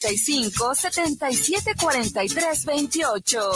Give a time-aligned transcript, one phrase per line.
[0.00, 3.50] 35 77 43 28.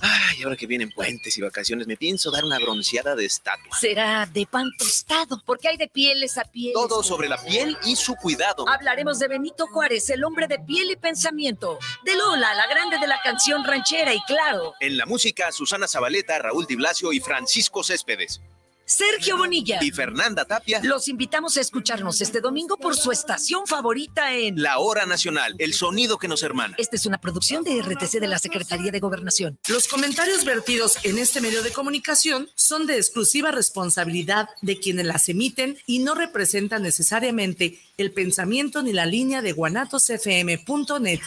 [0.00, 3.76] Ay, ahora que vienen puentes y vacaciones, me pienso dar una bronceada de estatua.
[3.78, 6.74] Será de pan tostado, porque hay de pieles a pieles.
[6.74, 8.68] Todo sobre la piel y su cuidado.
[8.68, 11.78] Hablaremos de Benito Juárez, el hombre de piel y pensamiento.
[12.04, 14.74] De Lola, la grande de la canción ranchera y claro.
[14.80, 18.40] En la música, Susana Zabaleta, Raúl Di Blasio y Francisco Céspedes.
[18.86, 19.80] Sergio Bonilla.
[19.82, 20.80] Y Fernanda Tapia.
[20.84, 25.74] Los invitamos a escucharnos este domingo por su estación favorita en La Hora Nacional, el
[25.74, 26.76] sonido que nos hermana.
[26.78, 29.58] Esta es una producción de RTC de la Secretaría de Gobernación.
[29.68, 35.28] Los comentarios vertidos en este medio de comunicación son de exclusiva responsabilidad de quienes las
[35.28, 41.20] emiten y no representan necesariamente el pensamiento ni la línea de guanatosfm.net.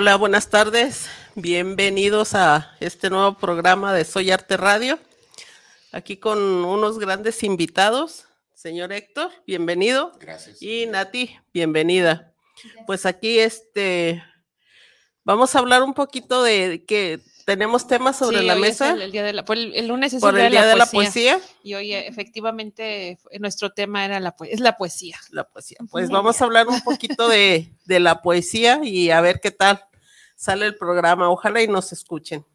[0.00, 1.10] Hola, buenas tardes.
[1.34, 4.98] Bienvenidos a este nuevo programa de Soy Arte Radio.
[5.92, 8.24] Aquí con unos grandes invitados.
[8.54, 10.12] Señor Héctor, bienvenido.
[10.18, 10.62] Gracias.
[10.62, 12.32] Y Nati, bienvenida.
[12.86, 14.24] Pues aquí este
[15.22, 18.92] vamos a hablar un poquito de que tenemos temas sobre Sí, la hoy es mesa
[18.92, 20.86] el, el día de la, pues, el, el lunes es por el día de la
[20.86, 21.38] poesía.
[21.62, 25.18] Y hoy efectivamente nuestro tema era la poesía, es la poesía.
[25.30, 25.76] La poesía.
[25.90, 29.84] Pues vamos a hablar un poquito de, de la poesía y a ver qué tal
[30.40, 31.28] sale el programa.
[31.28, 32.46] Ojalá y nos escuchen.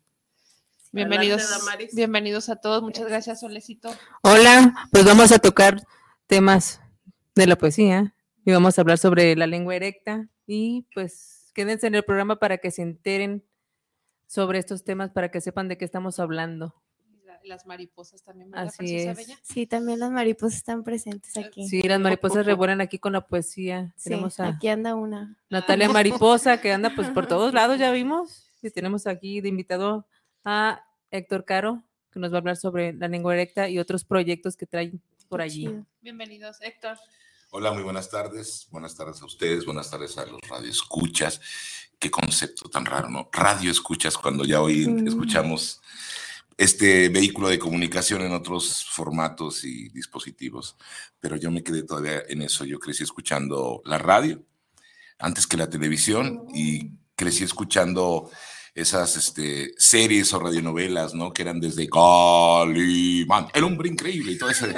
[0.91, 2.81] Bienvenidos, Adelante, bienvenidos a todos.
[2.81, 3.93] Muchas gracias, Solecito.
[4.23, 5.83] Hola, pues vamos a tocar
[6.25, 6.81] temas
[7.35, 11.95] de la poesía y vamos a hablar sobre la lengua erecta y pues quédense en
[11.95, 13.45] el programa para que se enteren
[14.25, 16.73] sobre estos temas, para que sepan de qué estamos hablando.
[17.45, 19.15] La- Las mariposas también, ¿verdad, Así es.
[19.17, 19.39] Bella?
[19.43, 21.67] Sí, también las mariposas están presentes aquí.
[21.67, 23.93] Sí, las mariposas revuelan aquí con la poesía.
[23.97, 25.37] Sí, Tenemos a aquí anda una.
[25.49, 28.49] Natalia Mariposa que anda pues por todos lados, ya vimos.
[28.61, 30.07] Y tenemos aquí de invitado
[30.43, 34.57] a Héctor Caro, que nos va a hablar sobre la lengua erecta y otros proyectos
[34.57, 35.69] que traen por allí.
[36.01, 36.97] Bienvenidos, Héctor.
[37.51, 38.67] Hola, muy buenas tardes.
[38.71, 41.39] Buenas tardes a ustedes, buenas tardes a los radioescuchas.
[41.99, 43.29] Qué concepto tan raro, ¿no?
[43.31, 45.07] Radio escuchas cuando ya hoy Mm.
[45.07, 45.79] escuchamos
[46.57, 50.77] este vehículo de comunicación en otros formatos y dispositivos.
[51.19, 52.65] Pero yo me quedé todavía en eso.
[52.65, 54.43] Yo crecí escuchando la radio
[55.19, 58.29] antes que la televisión y crecí escuchando
[58.75, 61.31] esas este, series o radionovelas, ¿no?
[61.31, 64.75] Que eran desde Calimán, El Hombre Increíble y todo ese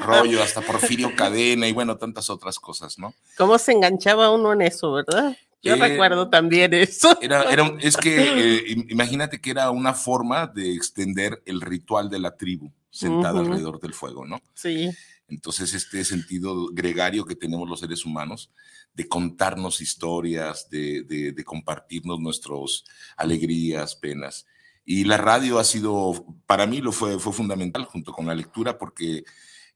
[0.00, 3.14] rollo, hasta Porfirio Cadena y bueno, tantas otras cosas, ¿no?
[3.38, 5.36] ¿Cómo se enganchaba uno en eso, verdad?
[5.62, 7.18] Yo Eh, recuerdo también eso.
[7.20, 8.16] Era, era es que
[8.56, 13.32] eh, im- imagínate que era una forma de extender el ritual de la tribu sentada
[13.34, 13.40] Ujú.
[13.40, 14.40] alrededor del fuego, ¿no?
[14.54, 14.90] Sí.
[15.28, 18.50] Entonces, este sentido gregario que tenemos los seres humanos
[18.94, 22.84] de contarnos historias, de, de- de compartirnos nuestras
[23.16, 24.46] alegrías, penas.
[24.84, 28.78] Y la radio ha sido, para mí lo fue, fue fundamental junto con la lectura
[28.78, 29.24] porque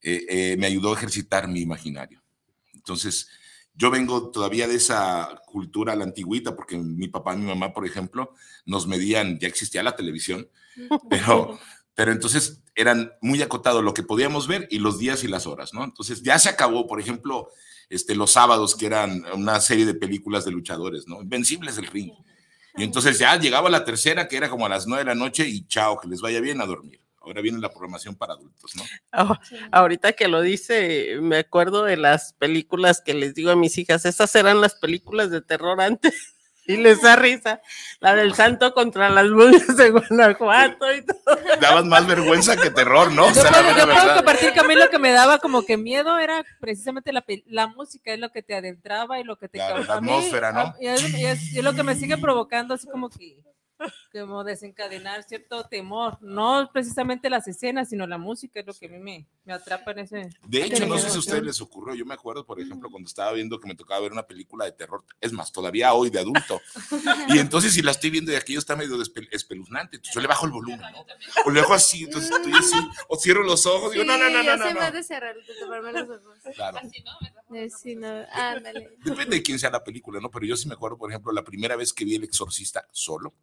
[0.03, 2.23] eh, eh, me ayudó a ejercitar mi imaginario.
[2.75, 3.29] Entonces,
[3.81, 7.87] yo vengo todavía de esa cultura la antigüita, porque mi papá y mi mamá, por
[7.87, 8.35] ejemplo,
[8.67, 10.51] nos medían, ya existía la televisión,
[11.09, 11.59] pero,
[11.95, 15.73] pero entonces eran muy acotados lo que podíamos ver y los días y las horas,
[15.73, 15.83] ¿no?
[15.83, 17.49] Entonces ya se acabó, por ejemplo,
[17.89, 21.23] este, los sábados, que eran una serie de películas de luchadores, ¿no?
[21.23, 22.13] Invencibles del ring.
[22.77, 25.49] Y entonces ya llegaba la tercera, que era como a las nueve de la noche,
[25.49, 27.01] y chao, que les vaya bien a dormir.
[27.21, 28.83] Ahora viene la programación para adultos, ¿no?
[29.13, 29.39] Ah,
[29.73, 34.07] Ahorita que lo dice, me acuerdo de las películas que les digo a mis hijas,
[34.07, 36.35] esas eran las películas de terror antes.
[36.67, 37.61] Y les da risa.
[37.99, 41.17] La del santo contra las brujas de Guanajuato y todo.
[41.61, 43.25] Daban más vergüenza que terror, ¿no?
[43.25, 45.77] O Yo sea, puedo, yo compartir que a mí lo que me daba como que
[45.77, 47.13] miedo era precisamente
[47.47, 49.85] la, música, es lo que te adentraba y lo que te causaba.
[49.85, 50.75] la atmósfera, ¿no?
[50.81, 53.37] Y es, y es- y es lo que me sigue provocando así como que
[54.13, 58.89] como desencadenar cierto temor, no precisamente las escenas, sino la música es lo que a
[58.89, 60.31] mí me, me atrapa en ese.
[60.47, 63.07] De hecho, no sé si a ustedes les ocurrió, yo me acuerdo, por ejemplo, cuando
[63.07, 66.21] estaba viendo que me tocaba ver una película de terror, es más, todavía hoy de
[66.21, 66.61] adulto,
[67.29, 69.01] y entonces si la estoy viendo y aquello está medio
[69.31, 71.07] espeluznante, entonces yo le bajo el volumen, ¿no?
[71.47, 72.77] O le hago así, entonces estoy así,
[73.09, 74.91] o cierro los ojos, digo, no, no, no, no, no, más no.
[74.93, 76.39] de cerrar, de taparme los ojos.
[76.55, 76.79] Claro.
[77.81, 78.97] Si no, ándale.
[79.05, 80.31] Depende de quién sea la película, ¿no?
[80.31, 83.35] Pero yo sí me acuerdo, por ejemplo, la primera vez que vi El Exorcista solo,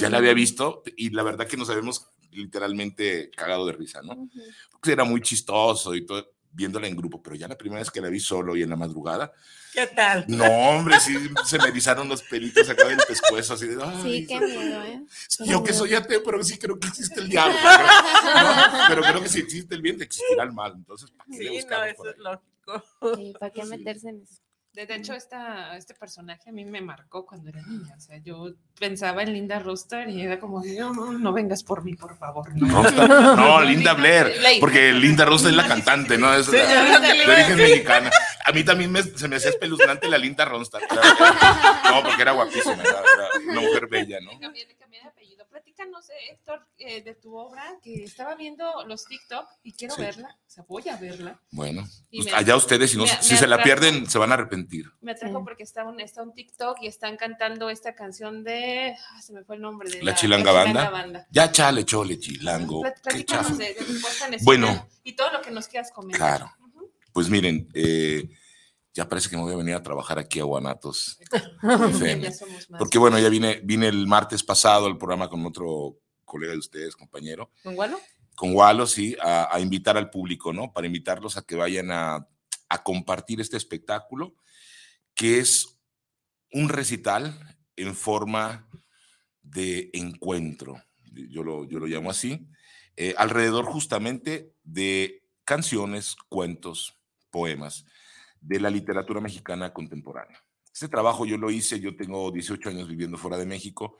[0.00, 4.28] ya la había visto y la verdad que nos habíamos literalmente cagado de risa, ¿no?
[4.70, 8.00] Porque era muy chistoso y todo, viéndola en grupo, pero ya la primera vez que
[8.00, 9.32] la vi solo y en la madrugada,
[9.72, 10.24] ¿Qué tal?
[10.28, 11.14] no, hombre, sí
[11.44, 15.02] se me erizaron los pelitos acá del pescuezo, así de, ay, Sí, qué miedo, ¿eh?
[15.44, 17.56] yo que soy ateo, pero sí creo que existe el diablo.
[17.62, 20.72] Pero, no, pero creo que si existe el bien, existirá el mal.
[20.76, 23.16] Entonces, ¿para qué le Sí, no, eso es lógico.
[23.16, 24.42] Sí, ¿para qué meterse en eso?
[24.76, 27.94] De de hecho, esta, este personaje a mí me marcó cuando era niña.
[27.96, 31.82] O sea, yo pensaba en Linda Rooster y era como, no, no, no vengas por
[31.82, 32.54] mí, por favor.
[32.54, 33.08] No, Rooster.
[33.36, 36.34] No, Linda Blair, porque Linda Rosa es la cantante, ¿no?
[36.34, 38.10] Es Sí, la- de origen mexicana.
[38.44, 40.82] A mí también me- se me hacía espeluznante la Linda Ronstadt.
[40.92, 44.32] No, porque era guapísima, era, era una mujer bella, ¿no?
[45.76, 50.00] Platícanos, Héctor, eh, de tu obra, que estaba viendo los TikTok y quiero Sí.
[50.00, 50.28] verla.
[50.46, 51.38] O sea, voy a verla.
[51.50, 54.34] Bueno, pues allá ustedes, si, no, me- si me se la pierden, se van a
[54.34, 54.86] arrepentir.
[55.02, 55.44] Me atrajo Sí.
[55.44, 58.96] porque está un, está un TikTok y están cantando esta canción de.
[59.10, 60.88] ah, se me fue el nombre de La Chilanga Banda.
[60.88, 61.26] Banda.
[61.30, 62.80] Ya chale, chole, chilango.
[62.80, 63.54] Platícanos chafa.
[63.58, 64.88] de, de tu puesta en escena Bueno.
[65.04, 66.38] Y todo lo que nos quieras comentar.
[66.38, 66.52] Claro.
[67.12, 68.30] Pues miren, eh,
[68.96, 71.18] ya parece que me voy a venir a trabajar aquí a Guanatos.
[71.62, 72.32] FM.
[72.78, 76.96] Porque bueno, ya vine, vine el martes pasado al programa con otro colega de ustedes,
[76.96, 77.52] compañero.
[77.62, 78.00] ¿Con Gualo?
[78.34, 80.72] con Walo, sí, a, a invitar al público, ¿no?
[80.72, 82.28] Para invitarlos a que vayan a,
[82.68, 84.34] a compartir este espectáculo,
[85.14, 85.78] que es
[86.52, 88.68] un recital en forma
[89.42, 90.82] de encuentro,
[91.12, 92.46] yo lo, yo lo llamo así,
[92.96, 96.98] eh, alrededor justamente de canciones, cuentos,
[97.30, 97.86] poemas
[98.46, 100.42] de la literatura mexicana contemporánea.
[100.72, 103.98] Este trabajo yo lo hice, yo tengo 18 años viviendo fuera de México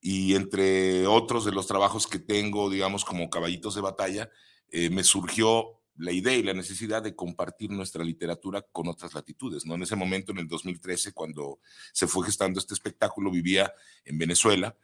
[0.00, 4.30] y entre otros de los trabajos que tengo, digamos, como caballitos de batalla,
[4.70, 9.66] eh, me surgió la idea y la necesidad de compartir nuestra literatura con otras latitudes.
[9.66, 9.74] ¿no?
[9.74, 11.60] En ese momento, en el 2013, cuando
[11.92, 13.72] se fue gestando este espectáculo, vivía
[14.04, 14.74] en Venezuela.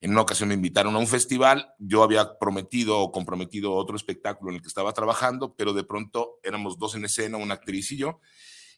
[0.00, 4.50] En una ocasión me invitaron a un festival, yo había prometido o comprometido otro espectáculo
[4.50, 7.96] en el que estaba trabajando, pero de pronto éramos dos en escena, una actriz y
[7.96, 8.20] yo,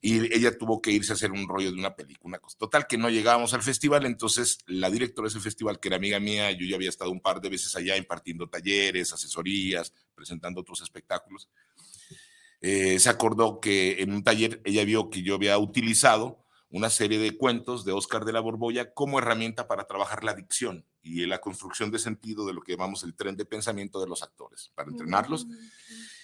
[0.01, 2.21] y ella tuvo que irse a hacer un rollo de una película.
[2.31, 2.57] Una cosa.
[2.57, 6.19] Total, que no llegábamos al festival, entonces la directora de ese festival, que era amiga
[6.19, 10.81] mía, yo ya había estado un par de veces allá impartiendo talleres, asesorías, presentando otros
[10.81, 11.51] espectáculos,
[12.63, 17.19] eh, se acordó que en un taller ella vio que yo había utilizado una serie
[17.19, 21.41] de cuentos de Oscar de la Borbolla como herramienta para trabajar la dicción y la
[21.41, 24.91] construcción de sentido de lo que llamamos el tren de pensamiento de los actores, para
[24.91, 25.47] entrenarlos.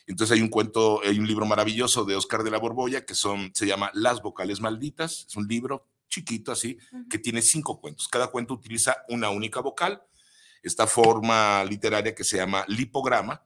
[0.06, 3.50] Entonces hay un cuento, hay un libro maravilloso de Oscar de la Borbolla que son,
[3.54, 5.26] se llama Las vocales malditas.
[5.28, 6.78] Es un libro chiquito así,
[7.10, 8.06] que tiene cinco cuentos.
[8.06, 10.02] Cada cuento utiliza una única vocal.
[10.62, 13.42] Esta forma literaria que se llama lipograma,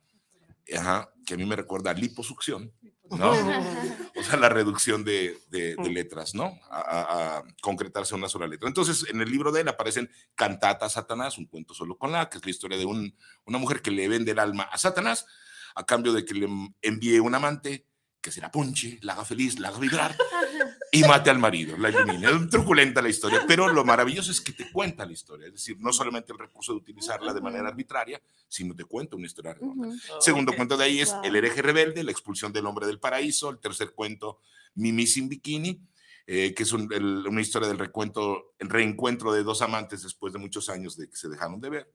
[0.77, 2.73] ajá, que a mí me recuerda a liposucción,
[3.11, 3.33] ¿no?
[4.31, 6.59] Sea, la reducción de, de- de letras, ¿no?
[6.71, 8.69] A, a- a concretarse una sola letra.
[8.69, 12.29] Entonces, en el libro de él aparecen Cantata a Satanás, un cuento solo con la,
[12.29, 15.27] que es la historia de un- una mujer que le vende el alma a Satanás
[15.75, 16.49] a cambio de que le
[16.83, 17.87] envíe un amante
[18.21, 20.15] que se la ponche, la haga feliz, la haga vibrar
[20.93, 22.29] y mate al marido, la elimine.
[22.29, 25.47] Es truculenta la historia, pero lo maravilloso es que te cuenta la historia.
[25.47, 29.27] Es decir, no solamente el recurso de utilizarla de manera arbitraria, sino te cuenta una
[29.27, 29.89] historia redonda.
[30.21, 33.51] Segundo cuento de ahí es El hereje rebelde, la expulsión del hombre del paraíso.
[33.51, 34.39] El tercer cuento,
[34.75, 35.81] Mimi sin bikini,
[36.27, 40.33] eh, que es un- el- una historia del recuento, el reencuentro de dos amantes después
[40.33, 41.93] de muchos años de que se dejaron de ver.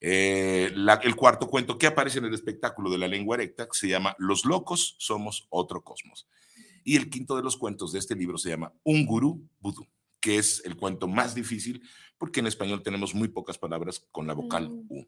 [0.00, 3.74] Eh, la- el cuarto cuento que aparece en el espectáculo de la lengua erecta, que
[3.78, 6.26] se llama Los locos somos otro cosmos.
[6.84, 9.86] Y el quinto de los cuentos de este libro se llama Un gurú vudú,
[10.20, 11.82] que es el cuento más difícil
[12.18, 15.04] porque en español tenemos muy pocas palabras con la vocal U.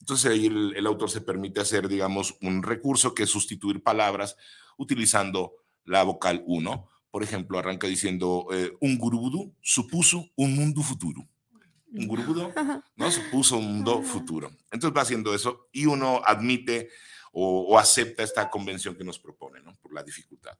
[0.00, 4.36] Entonces ahí el, el autor se permite hacer, digamos, un recurso que es sustituir palabras
[4.76, 5.52] utilizando
[5.84, 6.88] la vocal U, ¿no?
[7.10, 11.28] Por ejemplo, arranca diciendo, eh, un gurú vudú supuso un mundo futuro.
[11.92, 12.22] Un gurú
[12.96, 13.10] ¿no?
[13.10, 14.50] Supuso un mundo futuro.
[14.70, 16.88] Entonces va haciendo eso y uno admite
[17.32, 19.74] o, o acepta esta convención que nos propone, ¿no?
[19.80, 20.56] Por la dificultad.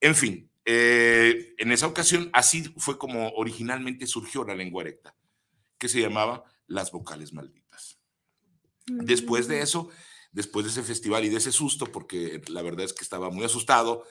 [0.00, 5.16] En fin, eh, en esa ocasión así fue como originalmente surgió la lengua erecta,
[5.78, 7.98] que se llamaba las vocales malditas.
[8.86, 9.88] Después de eso,
[10.30, 13.44] después de ese festival y de ese susto, porque la verdad es que estaba muy
[13.44, 14.04] asustado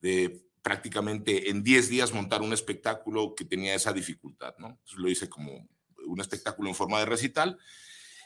[0.00, 4.68] de prácticamente en 10 días montar un espectáculo que tenía esa dificultad, ¿no?
[4.68, 5.68] Entonces lo hice como
[6.06, 7.58] un espectáculo en forma de recital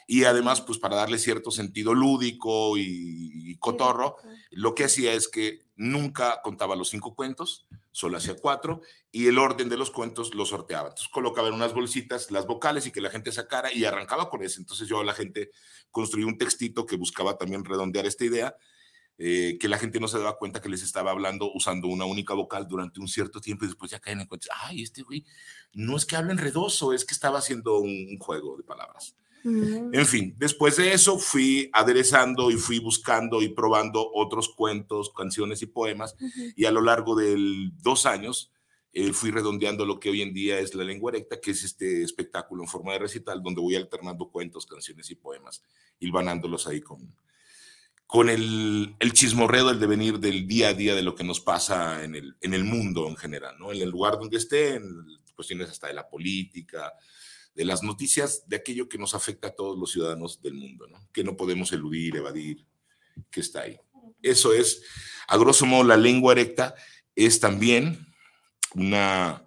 [0.07, 4.17] y además, pues para darle cierto sentido lúdico y, y cotorro,
[4.51, 8.81] lo que hacía es que nunca contaba los cinco cuentos, solo hacía cuatro,
[9.11, 10.89] y el orden de los cuentos lo sorteaba.
[10.89, 14.43] Entonces colocaba en unas bolsitas las vocales y que la gente sacara y arrancaba con
[14.43, 14.59] eso.
[14.59, 15.51] Entonces yo a la gente
[15.91, 18.55] construí un textito que buscaba también redondear esta idea,
[19.17, 22.33] eh, que la gente no se daba cuenta que les estaba hablando usando una única
[22.33, 25.23] vocal durante un cierto tiempo y después ya caen en cuenta, ay, este güey
[25.73, 29.15] no es que hable enredoso, es que estaba haciendo un, un juego de palabras.
[29.43, 35.61] En fin, después de eso fui aderezando y fui buscando y probando otros cuentos, canciones
[35.61, 36.15] y poemas
[36.55, 37.35] y a lo largo de
[37.81, 38.51] dos años
[38.93, 42.03] eh, fui redondeando lo que hoy en día es La Lengua Erecta, que es este
[42.03, 45.63] espectáculo en forma de recital donde voy alternando cuentos, canciones y poemas,
[45.99, 47.13] hilvanándolos ahí con,
[48.05, 52.03] con el, el chismorreo del devenir del día a día de lo que nos pasa
[52.03, 53.71] en el, en el mundo en general, ¿no?
[53.71, 56.93] En el lugar donde esté, en cuestiones hasta de la política,
[57.55, 61.07] de las noticias, de aquello que nos afecta a todos los ciudadanos del mundo, ¿no?
[61.13, 62.65] que no podemos eludir, evadir,
[63.29, 63.79] que está ahí.
[64.21, 64.83] Eso es,
[65.27, 66.75] a grosso modo, la lengua erecta
[67.15, 68.07] es también
[68.73, 69.43] una,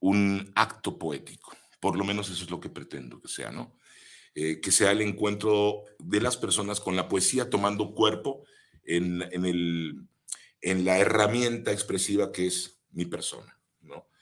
[0.00, 3.76] un acto poético, por lo menos eso es lo que pretendo que sea, ¿no?
[4.34, 8.44] Eh, que sea el encuentro de las personas con la poesía tomando cuerpo
[8.84, 10.06] en, en, el,
[10.60, 13.55] en la herramienta expresiva que es mi persona,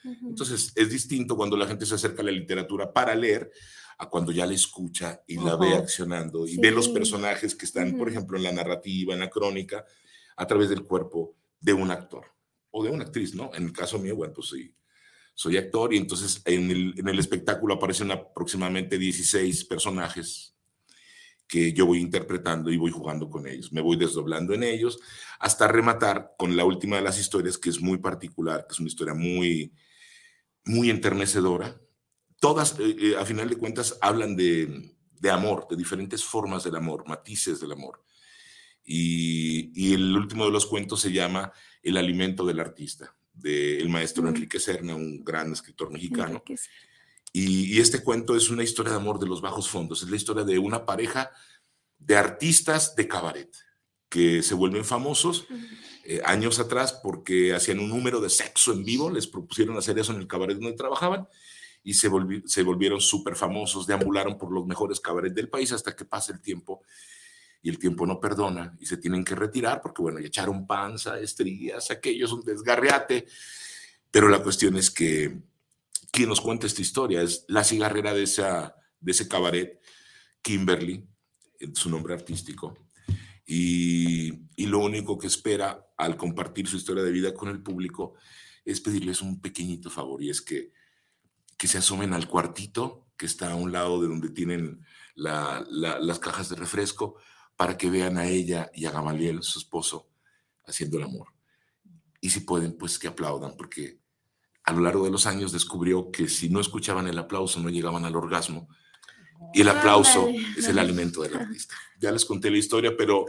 [0.04, 3.50] Entonces, es distinto cuando la gente se acerca a la literatura para leer
[3.99, 6.61] a cuando ya la escucha y la ve accionando y Sí.
[6.61, 9.84] ve los personajes que están, por ejemplo, en la narrativa, en la crónica,
[10.37, 12.26] a través del cuerpo de un actor
[12.70, 13.50] o de una actriz, ¿no?
[13.54, 14.75] En el caso mío, bueno, pues sí,
[15.32, 20.54] soy actor y entonces en el, en el espectáculo aparecen aproximadamente 16 personajes
[21.46, 23.73] que yo voy interpretando y voy jugando con ellos.
[23.73, 24.99] Me voy desdoblando en ellos
[25.38, 28.88] hasta rematar con la última de las historias, que es muy particular, que es una
[28.88, 29.73] historia muy,
[30.64, 31.80] muy enternecedora.
[32.40, 36.76] Todas, eh, eh, a final de cuentas, hablan de, de amor, de diferentes formas del
[36.76, 38.02] amor, matices del amor.
[38.85, 41.52] Y, y el último de los cuentos se llama
[41.83, 46.42] El alimento del artista, del maestro Enrique Serna, un gran escritor mexicano.
[47.33, 50.02] Y, y este cuento es una historia de amor de los bajos fondos.
[50.02, 51.30] Es la historia de una pareja
[51.99, 53.56] de artistas de cabaret
[54.11, 55.47] que se vuelven famosos
[56.04, 59.11] eh, años atrás porque hacían un número de sexo en vivo.
[59.11, 61.26] Les propusieron hacer eso en el cabaret donde trabajaban
[61.82, 63.87] y se, volvi- se volvieron súper famosos.
[63.87, 66.82] Deambularon por los mejores cabarets del país hasta que pasa el tiempo
[67.62, 71.18] y el tiempo no perdona y se tienen que retirar porque, bueno, ya echaron panza,
[71.18, 73.26] estrías, aquello es un desgarreate.
[74.11, 75.40] Pero la cuestión es que
[76.12, 79.80] quien nos cuenta esta historia es la cigarrera de, esa, de ese cabaret,
[80.42, 81.04] Kimberly,
[81.73, 82.76] su nombre artístico.
[83.46, 88.14] Y, y lo único que espera al compartir su historia de vida con el público
[88.64, 90.72] es pedirles un pequeñito favor y es que,
[91.56, 94.84] que se asomen al cuartito que está a un lado de donde tienen
[95.14, 97.16] la- la- las cajas de refresco
[97.56, 100.10] para que vean a ella y a Gamaliel, su esposo,
[100.66, 101.28] haciendo el amor.
[102.20, 104.00] Y si pueden, pues que aplaudan, porque
[104.64, 108.04] a lo largo de los años descubrió que si no escuchaban el aplauso no llegaban
[108.04, 108.66] al orgasmo.
[109.52, 111.74] Y el aplauso es el alimento del artista.
[112.00, 113.26] Ya les conté la historia, pero,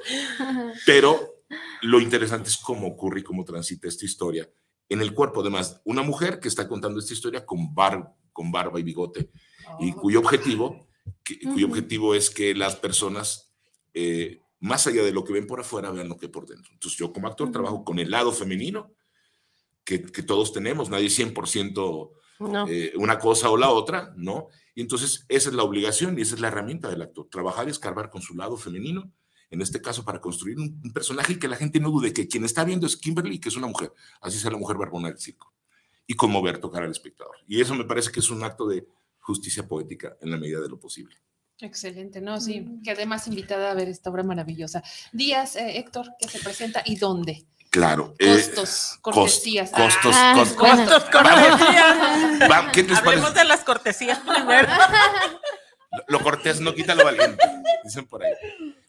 [0.86, 1.35] pero
[1.82, 4.50] lo interesante es cómo ocurre y cómo transita esta historia
[4.90, 5.42] en el cuerpo.
[5.42, 9.30] Además, una mujer que está contando esta historia con, bar, con barba y bigote
[9.80, 10.88] y cuyo objetivo,
[11.24, 13.54] que- cuyo objetivo es que las personas,
[13.94, 16.72] eh, más allá de lo que ven por afuera, vean lo que hay por dentro.
[16.74, 18.92] Entonces, yo como actor trabajo con el lado femenino
[19.84, 22.68] que, que todos tenemos, nadie es 100% No.
[22.68, 24.48] eh, una cosa o la otra, ¿no?
[24.74, 27.72] Y entonces esa es la obligación y esa es la herramienta del actor, trabajar y
[27.72, 29.12] escarbar con su lado femenino,
[29.52, 32.28] en este caso para construir un, un personaje y que la gente no dude que
[32.28, 35.20] quien está viendo es Kimberly, que es una mujer, así sea la mujer barbona del
[35.20, 35.54] circo,
[36.08, 37.36] y conmover, tocar al espectador.
[37.48, 38.88] Y eso me parece que es un acto de
[39.20, 41.16] justicia poética en la medida de lo posible.
[41.60, 44.84] Excelente, no, sí, quedé más invitada a ver esta obra maravillosa.
[45.14, 47.46] Días, eh, Héctor, que se presenta y dónde.
[47.72, 48.14] Claro.
[48.20, 49.72] eh, Costos, cos- cortesías.
[49.72, 52.72] costos, Ah, cos- Costos, cortesías.
[52.74, 53.40] ¿Qué les Hablemos parece?
[53.40, 54.68] de las cortesías primero.
[56.08, 57.44] Lo, lo cortés no quita lo valiente,
[57.84, 58.34] dicen por ahí.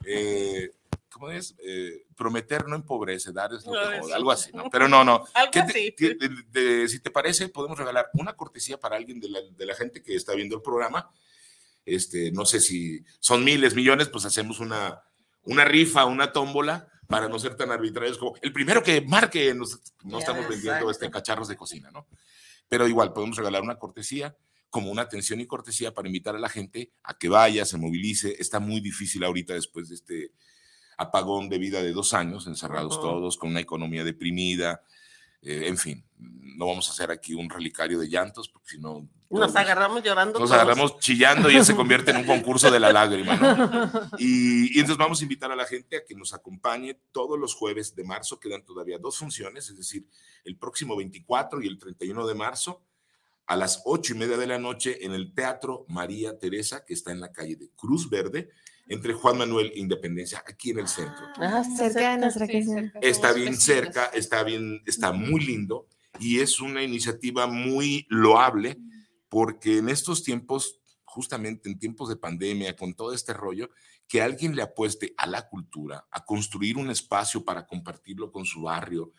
[0.05, 0.71] Eh,
[1.11, 1.55] ¿Cómo es?
[1.59, 4.69] Eh, prometer no empobrece, dar es lo No, que algo así, ¿no?
[4.71, 5.25] Pero no, no.
[5.35, 6.45] Algo ¿Qué te- así.
[6.51, 10.03] de- si te parece, podemos regalar una cortesía para alguien de la, de la gente
[10.03, 11.11] que está viendo el programa.
[11.87, 15.03] Este, no sé si son miles, millones, pues hacemos una,
[15.45, 19.81] una rifa, una tómbola para no ser tan arbitrarios como el primero que marque, nos-
[20.05, 20.91] no Ya, estamos vendiendo exacto.
[20.91, 22.07] este cacharros de cocina, ¿no?
[22.69, 24.37] Pero igual podemos regalar una cortesía
[24.77, 28.37] como una atención y cortesía para invitar a la gente a que vaya, se movilice.
[28.39, 30.33] Está muy difícil ahorita después de este
[30.99, 34.83] apagón de vida de dos años, encerrados todos, con una economía deprimida,
[35.43, 39.09] Eh, en fin, no vamos a hacer aquí un relicario de llantos, porque si no...
[39.31, 40.41] Nos todos- agarramos llorando.
[40.41, 40.61] Nos todos.
[40.61, 43.37] agarramos chillando y ya se convierte en un concurso de la lágrima.
[43.37, 43.91] ¿no?
[44.19, 47.55] Y, y entonces vamos a invitar a la gente a que nos acompañe todos los
[47.55, 48.41] jueves de marzo.
[48.41, 50.09] Quedan todavía dos funciones, es decir,
[50.45, 52.83] el próximo 24 y el 31 de marzo
[53.47, 57.13] a las ocho y media de la noche en el Teatro María Teresa, que está
[57.13, 58.51] en la calle de Cruz Verde,
[58.89, 61.25] entre Juan Manuel e Independencia, aquí en el centro.
[61.39, 62.17] Ah, está Cerca de cerca.
[62.19, 62.73] nuestra Sí, casa.
[62.75, 65.89] cerca, Está bien cerca, está bien, está muy lindo
[66.21, 68.79] y es una iniciativa muy loable
[69.29, 73.71] porque en estos tiempos, justamente en tiempos de pandemia, con todo este rollo,
[74.09, 78.63] que alguien le apueste a la cultura, a construir un espacio para compartirlo con su
[78.63, 79.13] barrio,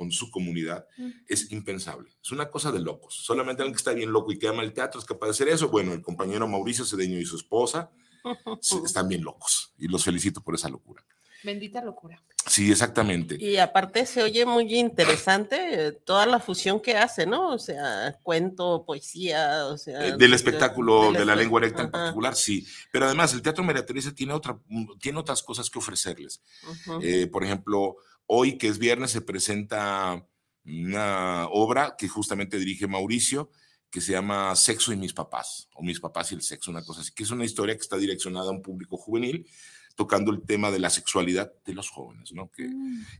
[0.00, 0.86] con su comunidad,
[1.28, 2.08] es impensable.
[2.22, 3.14] Es una cosa de locos.
[3.22, 5.48] Solamente alguien que está bien loco y que ama el teatro es capaz de hacer
[5.48, 5.68] eso.
[5.68, 7.90] Bueno, el compañero Mauricio Cedeño y su esposa
[8.82, 11.04] están bien locos y los felicito por esa locura.
[11.42, 12.22] Bendita locura.
[12.46, 13.36] Sí, exactamente.
[13.38, 17.50] Y aparte se oye muy interesante eh, toda la fusión que hace, ¿no?
[17.50, 20.06] O sea, cuento, poesía, o sea.
[20.06, 22.66] Eh, del espectáculo del de la lengua erecta en particular, sí.
[22.90, 24.58] Pero además, el Teatro María Teresa tiene, otra,
[24.98, 26.40] tiene otras cosas que ofrecerles.
[26.66, 27.00] ujú.
[27.02, 27.96] Eh, por ejemplo,
[28.32, 30.24] hoy que es viernes se presenta
[30.64, 33.50] una obra que justamente dirige Mauricio,
[33.90, 37.00] que se llama Sexo y mis papás, o Mis papás y el sexo, una cosa
[37.00, 39.48] así, que es una historia que está direccionada a un público juvenil,
[39.96, 42.52] tocando el tema de la sexualidad de los jóvenes, ¿no?
[42.52, 42.70] Que,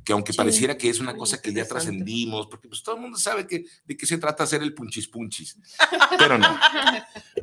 [0.04, 0.36] que aunque sí.
[0.36, 3.64] pareciera que es una cosa que ya trascendimos, porque pues todo el mundo sabe que,
[3.84, 5.58] de qué se trata hacer el punchis punchis,
[6.20, 6.56] pero no,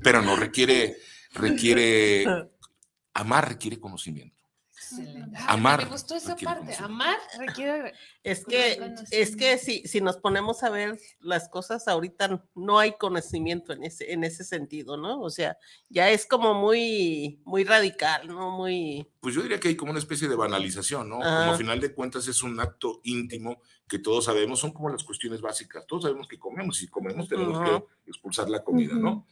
[0.02, 0.96] pero no, requiere,
[1.34, 2.26] requiere,
[3.14, 4.37] amar requiere conocimiento.
[4.78, 5.36] Excelente.
[5.36, 6.76] Ay, Amar Me gustó esa parte.
[6.76, 7.94] Amar requiere.
[8.24, 12.94] Es que, es que si, si nos ponemos a ver las cosas ahorita, no hay
[12.94, 15.20] conocimiento en ese, en ese sentido, ¿no?
[15.22, 15.58] O sea,
[15.90, 18.52] ya es como muy, muy radical, ¿no?
[18.52, 19.08] Muy.
[19.20, 21.24] Pues yo diría que hay como una especie de banalización, ¿no?
[21.24, 21.40] Ajá.
[21.40, 25.04] Como a final de cuentas es un acto íntimo que todos sabemos, son como las
[25.04, 25.88] cuestiones básicas.
[25.88, 29.26] Todos sabemos que comemos y si comemos tenemos que expulsar la comida, ¿no?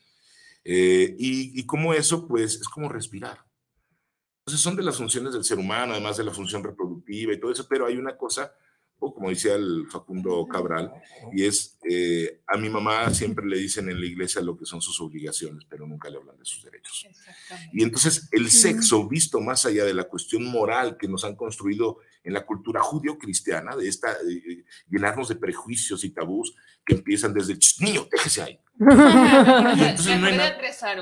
[0.64, 3.46] Eh, y, y como eso, pues es como respirar.
[4.48, 7.52] Entonces son de las funciones del ser humano, además de la función reproductiva y todo
[7.52, 8.54] eso, pero hay una cosa,
[9.00, 10.94] o como decía el Facundo Cabral,
[11.34, 14.84] y es, eh, a mi mamá siempre le dicen en la iglesia lo que son
[14.84, 17.08] sus obligaciones, pero nunca le hablan de sus derechos.
[17.74, 21.98] Y entonces el sexo, visto más allá de la cuestión moral que nos han construido
[22.24, 26.54] en la cultura judío-cristiana, de esta, eh, llenarnos de prejuicios y tabús
[26.86, 28.60] que empiezan desde el "Ch, niño, déjese ahí.
[28.80, 30.34] Entonces no hay.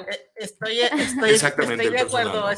[0.09, 2.49] Eh, Estoy, estoy, Exactamente, estoy de acuerdo,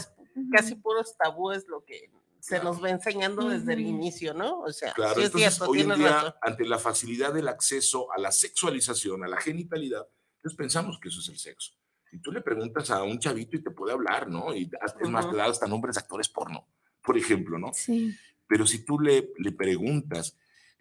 [0.52, 2.66] casi puros tabúes lo que se Claro.
[2.74, 4.60] nos va enseñando desde el inicio, ¿no?
[4.62, 6.34] O sea, Claro, sí es entonces cierto, hoy en día, razón.
[6.42, 10.08] ante la facilidad del acceso a la sexualización, a la genitalidad,
[10.42, 11.72] pues pensamos que eso es el sexo.
[12.12, 14.54] Y tú le preguntas a un chavito y te puede hablar, ¿no?
[14.56, 15.34] Y hasta- es más, Ujú.
[15.34, 16.68] te da hasta nombres de actores porno,
[17.04, 17.72] por ejemplo, ¿no?
[17.74, 18.16] Sí.
[18.48, 20.38] Pero si tú le, le preguntas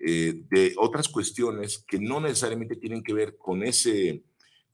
[0.06, 4.24] eh, de otras cuestiones que no necesariamente tienen que ver con, ese,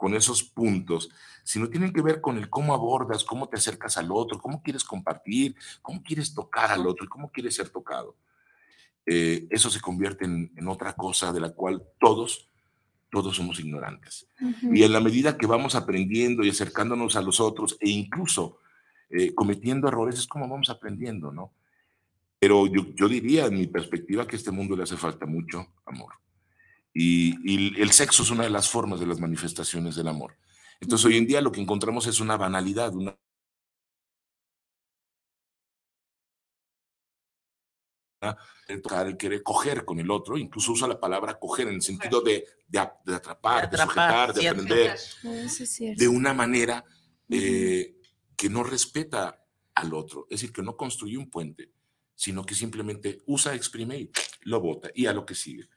[0.00, 1.10] con esos puntos,
[1.44, 4.82] sino tienen que ver con el cómo abordas, cómo te acercas al otro, cómo quieres
[4.82, 8.16] compartir, cómo quieres tocar al otro y cómo quieres ser tocado.
[9.04, 12.48] Eh, eso se convierte en, en otra cosa de la cual todos,
[13.10, 14.26] todos somos ignorantes.
[14.62, 18.56] Y en la medida que vamos aprendiendo y acercándonos a los otros e incluso
[19.10, 21.52] eh, cometiendo errores, es como vamos aprendiendo, ¿no?
[22.38, 25.74] Pero yo, yo diría, en mi perspectiva, que a este mundo le hace falta mucho
[25.84, 26.14] amor.
[26.92, 30.36] Y, y el sexo es una de las formas de las manifestaciones del amor.
[30.80, 33.16] Entonces, hoy en día lo que encontramos es una banalidad, una
[38.68, 41.82] el tocar, el querer coger con el otro, incluso usa la palabra coger en el
[41.82, 44.90] sentido de, de, a- de atrapar, De de, atrapar, sujetar, de aprender,
[45.24, 46.84] Ah, es de una manera
[47.30, 47.96] eh,
[48.36, 49.42] que no respeta
[49.74, 51.72] al otro, es decir, que no construye un puente,
[52.14, 54.10] sino que simplemente usa, exprime y
[54.42, 55.68] lo bota y a lo que sigue.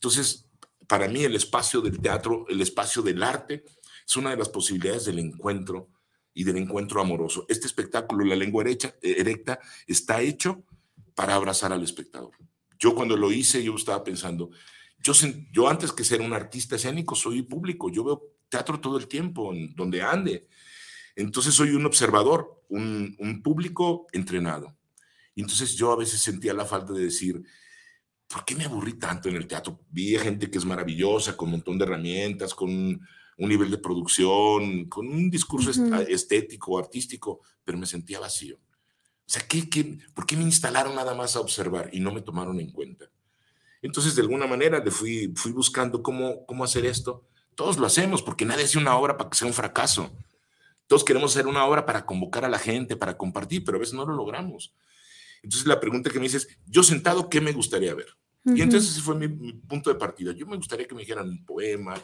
[0.00, 0.46] Entonces,
[0.88, 3.64] para mí el espacio del teatro, el espacio del arte,
[4.06, 5.90] es una de las posibilidades del encuentro
[6.32, 7.44] y del encuentro amoroso.
[7.50, 10.64] Este espectáculo, La lengua erecta, eh, erecta, está hecho
[11.14, 12.30] para abrazar al espectador.
[12.78, 14.50] Yo cuando lo hice, yo estaba pensando,
[15.02, 15.12] yo,
[15.52, 19.52] yo antes que ser un artista escénico, soy público, yo veo teatro todo el tiempo,
[19.76, 20.48] donde ande.
[21.14, 24.74] Entonces soy un observador, un, un público entrenado.
[25.36, 27.44] Entonces yo a veces sentía la falta de decir,
[28.32, 29.80] ¿por qué me aburrí tanto en el teatro?
[29.90, 33.06] Vi a gente que es maravillosa, con un montón de herramientas, con un,
[33.38, 35.94] un nivel de producción, con un discurso est- Ujú.
[36.08, 38.56] estético, artístico, pero me sentía vacío.
[38.56, 42.20] O sea, ¿qué, qué, por qué me instalaron nada más a observar y no me
[42.20, 43.06] tomaron en cuenta?
[43.82, 47.24] Entonces, de alguna manera, fui, fui buscando cómo, cómo hacer esto.
[47.54, 50.10] Todos lo hacemos porque nadie hace una obra para que sea un fracaso.
[50.86, 53.94] Todos queremos hacer una obra para convocar a la gente, para compartir, pero a veces
[53.94, 54.72] no lo logramos.
[55.42, 58.08] Entonces, la pregunta que me dices, yo sentado, ¿qué me gustaría ver?
[58.44, 60.32] Y entonces ese fue mi, mi punto de partida.
[60.32, 61.94] Yo me gustaría que me dijeran un poema,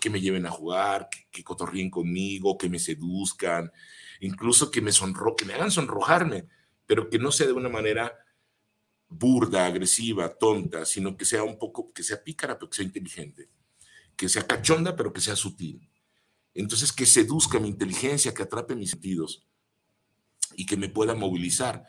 [0.00, 3.70] que me lleven a jugar, que, que cotorríen conmigo, que me seduzcan,
[4.20, 6.46] incluso que me sonro, que me hagan sonrojarme,
[6.86, 8.12] pero que no sea de una manera
[9.08, 13.48] burda, agresiva, tonta, sino que sea un poco, que sea pícara, pero que sea inteligente,
[14.16, 15.88] que sea cachonda, pero que sea sutil.
[16.54, 19.46] Entonces, que seduzca mi inteligencia, que atrape mis sentidos
[20.56, 21.84] y que me pueda movilizar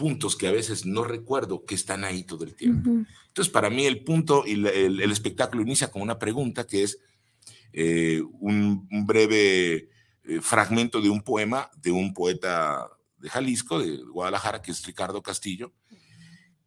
[0.00, 2.88] puntos que a veces no recuerdo que están ahí todo el tiempo.
[3.28, 4.66] Entonces, para mí el punto y el,
[4.98, 6.98] el espectáculo inicia con una pregunta que es
[7.74, 9.90] eh, un, un breve
[10.24, 15.22] eh, fragmento de un poema de un poeta de Jalisco, de Guadalajara, que es Ricardo
[15.22, 15.74] Castillo,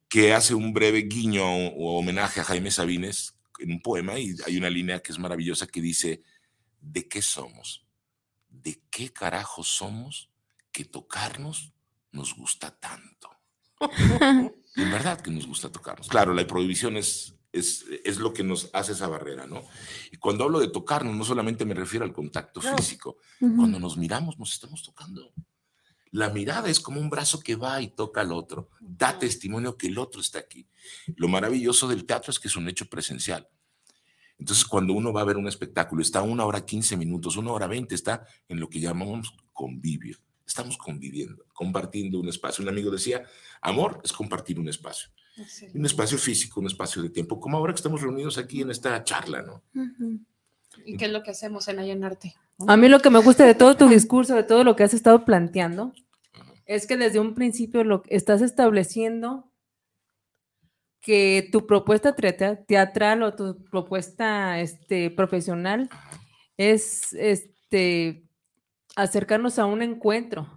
[0.07, 4.57] que hace un breve guiño o homenaje a Jaime Sabines en un poema y hay
[4.57, 6.21] una línea que es maravillosa que dice,
[6.81, 7.83] ¿de qué somos?
[8.47, 10.29] ¿De qué carajo somos
[10.71, 11.72] que tocarnos
[12.13, 13.29] nos gusta tanto?
[14.75, 16.07] En verdad que nos gusta tocarnos.
[16.07, 19.61] Claro, la prohibición es, es, es lo que nos hace esa barrera, ¿no?
[20.11, 22.75] Y cuando hablo de tocarnos, no solamente me refiero al contacto No.
[22.75, 23.17] físico.
[23.39, 25.31] Cuando nos miramos, nos estamos tocando.
[26.09, 29.87] La mirada es como un brazo que va y toca al otro, da testimonio que
[29.87, 30.67] el otro está aquí.
[31.17, 33.47] Lo maravilloso del teatro es que es un hecho presencial.
[34.39, 37.67] Entonces, cuando uno va a ver un espectáculo, está una hora 15 minutos, una hora
[37.67, 40.17] 20, está en lo que llamamos convivio.
[40.45, 42.63] Estamos conviviendo, compartiendo un espacio.
[42.63, 43.23] Un amigo decía,
[43.61, 45.09] amor es compartir un espacio.
[45.73, 49.03] Un espacio físico, un espacio de tiempo, como ahora que estamos reunidos aquí en esta
[49.03, 49.63] charla, ¿no?
[50.85, 52.35] ¿Y qué es lo que hacemos en Allanarte?
[52.67, 54.93] A mí lo que me gusta de todo tu discurso, de todo lo que has
[54.93, 55.91] estado planteando,
[56.65, 59.49] es que desde un principio lo que estás estableciendo
[61.01, 65.89] que tu propuesta teatra- teatral o tu propuesta este, profesional
[66.57, 68.22] es este,
[68.95, 70.47] acercarnos a un encuentro.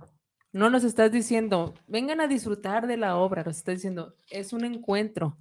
[0.52, 4.64] No nos estás diciendo, vengan a disfrutar de la obra, nos estás diciendo, es un
[4.64, 5.36] encuentro.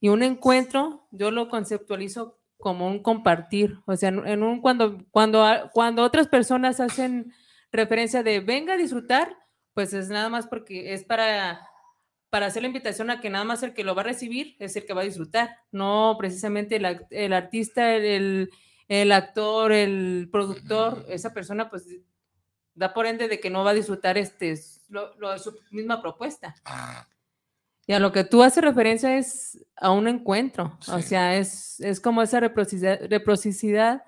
[0.00, 3.78] Y un encuentro, yo lo conceptualizo como un compartir.
[3.86, 7.32] O sea, en un, cuando, cuando, cuando otras personas hacen
[7.72, 9.36] referencia de venga a disfrutar,
[9.74, 11.66] pues es nada más porque es para,
[12.30, 14.76] para hacer la invitación a que nada más el que lo va a recibir es
[14.76, 18.50] el que va a disfrutar, no precisamente el, el artista, el, el-
[18.86, 21.86] el actor, el productor, esa persona pues
[22.74, 24.58] da por ende de que no va a disfrutar este,
[24.88, 26.54] lo, lo- su misma propuesta.
[27.86, 32.00] Y a lo que tú haces referencia es a un encuentro, o sea, es, es
[32.00, 34.02] como esa reciprocidad, reciprocidad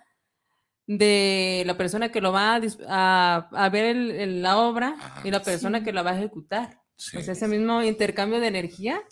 [0.87, 5.31] de la persona que lo va a, a- a ver el- el- la obra y
[5.31, 5.85] la persona Sí.
[5.85, 6.81] que la va a ejecutar.
[6.97, 9.03] O sea, ese mismo intercambio de energía,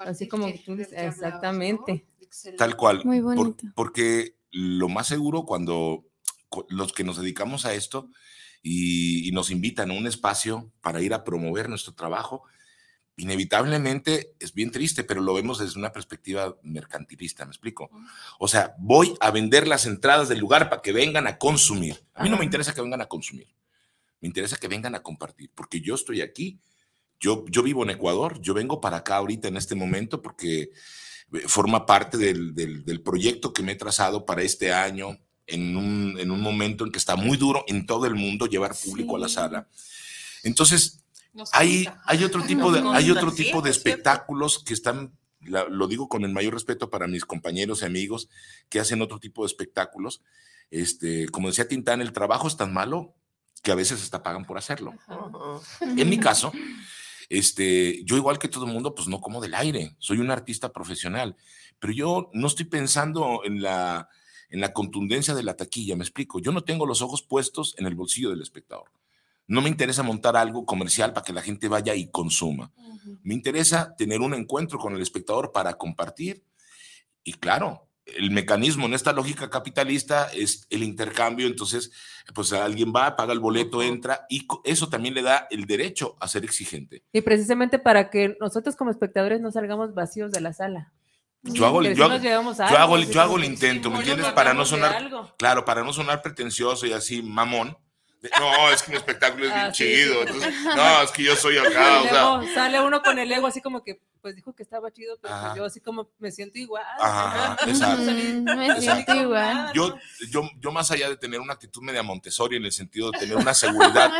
[0.00, 2.04] así como tú dices, exactamente.
[2.58, 3.02] Tal cual.
[3.04, 3.66] Muy por- bonito.
[3.74, 6.04] porque lo más seguro cuando
[6.50, 8.10] cu- los que nos dedicamos a esto
[8.62, 12.44] y, y nos invitan a un espacio para ir a promover nuestro trabajo,
[13.16, 17.90] inevitablemente es bien triste, pero lo vemos desde una perspectiva mercantilista, ¿me explico?
[18.38, 22.00] O sea, voy a vender las entradas del lugar para que vengan a consumir.
[22.14, 23.48] A mí no me interesa que vengan a consumir,
[24.20, 26.60] me interesa que vengan a compartir, porque yo estoy aquí,
[27.20, 30.70] yo, yo vivo en Ecuador, yo vengo para acá ahorita en este momento porque
[31.32, 35.76] eh, forma parte del, del- del proyecto que me he trazado para este año, en
[35.76, 39.16] un, en un momento en que está muy duro en todo el mundo llevar público
[39.16, 39.66] a la sala.
[40.44, 41.00] Entonces,
[41.52, 45.88] hay, hay otro tipo de, hay otro sí, tipo de espectáculos que están, la- lo
[45.88, 48.28] digo con el mayor respeto para mis compañeros y amigos
[48.68, 50.22] que hacen otro tipo de espectáculos.
[50.70, 53.14] Este, como decía Tintán, el trabajo es tan malo
[53.62, 54.94] que a veces hasta pagan por hacerlo.
[55.80, 56.52] En mi caso,
[57.28, 60.72] este, yo igual que todo el mundo, pues no como del aire, soy un artista
[60.72, 61.36] profesional,
[61.78, 64.08] pero yo no estoy pensando en la,
[64.50, 67.86] en la contundencia de la taquilla, me explico, yo no tengo los ojos puestos en
[67.86, 68.90] el bolsillo del espectador.
[69.46, 72.70] No me interesa montar algo comercial para que la gente vaya y consuma.
[73.22, 76.44] Me interesa tener un encuentro con el espectador para compartir.
[77.24, 81.46] Y claro, el mecanismo en esta lógica capitalista es el intercambio.
[81.46, 81.90] Entonces,
[82.34, 86.28] pues alguien va, paga el boleto, entra y eso también le da el derecho a
[86.28, 87.02] ser exigente.
[87.12, 90.92] Y precisamente para que nosotros como espectadores no salgamos vacíos de la sala.
[91.42, 94.26] Yo hago, yo, hago- yo hago, yo hago el intento, ¿me entiendes?
[94.32, 97.76] Para no sonar, claro, para no sonar pretencioso y así mamón.
[98.20, 100.22] De, No, es que mi espectáculo es bien Ah, sí, chido.
[100.22, 102.52] entonces, no, es que yo soy acá, o sea.
[102.54, 105.44] sale uno con el ego así como que, pues dijo que estaba chido, pero pues
[105.44, 105.56] Ajá.
[105.56, 106.82] yo así como me siento igual.
[106.98, 107.56] Ajá, ajá.
[107.70, 108.02] exacto.
[108.10, 108.80] Mm, me Exacto.
[108.82, 109.72] siento igual.
[109.72, 109.94] Yo,
[110.30, 113.36] yo, yo más allá de tener una actitud media Montessori en el sentido de tener
[113.36, 114.10] una seguridad,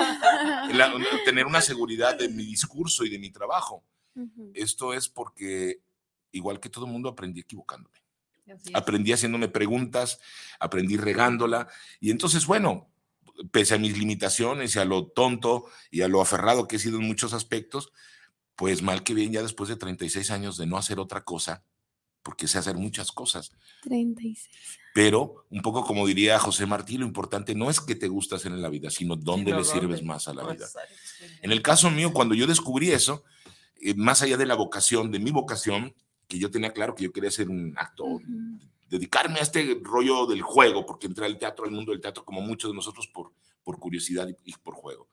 [0.72, 0.92] la-
[1.24, 3.82] tener una seguridad de mi discurso y de mi trabajo,
[4.54, 5.80] esto es porque
[6.32, 7.98] igual que todo el mundo aprendí equivocándome.
[8.72, 10.20] Aprendí haciéndome preguntas,
[10.58, 11.68] aprendí regándola
[12.00, 12.88] y entonces, bueno,
[13.50, 16.98] pese a mis limitaciones y a lo tonto y a lo aferrado que he sido
[16.98, 17.92] en muchos aspectos,
[18.56, 21.62] pues mal que bien ya después de 36 años de no hacer otra cosa,
[22.22, 23.52] porque sé hacer muchas cosas.
[23.82, 24.48] 36.
[24.94, 28.50] Pero, un poco como diría José Martí, lo importante no es que te gusta hacer
[28.50, 30.02] en la vida, sino dónde Sino le sirves dónde.
[30.02, 30.66] más a la vida.
[31.42, 33.22] En el caso mío, cuando yo descubrí eso,
[33.80, 35.94] eh, más allá de la vocación, de mi vocación,
[36.28, 38.20] que yo tenía claro que yo quería ser un actor,
[38.88, 42.42] dedicarme a este rollo del juego, porque entré al teatro, al mundo del teatro, como
[42.42, 43.32] muchos de nosotros, por,
[43.64, 45.08] por curiosidad y, por juego.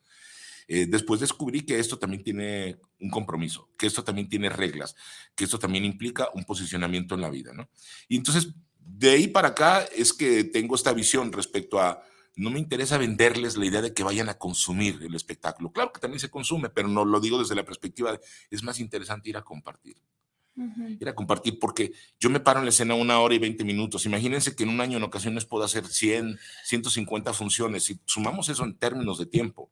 [0.68, 4.96] Eh, después descubrí que esto también tiene un compromiso, que esto también tiene reglas,
[5.36, 7.70] que esto también implica un posicionamiento en la vida, ¿no?
[8.08, 12.02] Y entonces, de ahí para acá es que tengo esta visión respecto a,
[12.36, 15.72] no me interesa venderles la idea de que vayan a consumir el espectáculo.
[15.72, 18.80] Claro que también se consume, pero no lo digo desde la perspectiva de, es más
[18.80, 19.98] interesante ir a compartir
[20.56, 24.06] ir a compartir, porque yo me paro en la escena una hora y 20 minutos.
[24.06, 27.84] Imagínense que en un año en ocasiones puedo hacer 100, 150 funciones.
[27.84, 29.70] Si sumamos eso en términos de tiempo,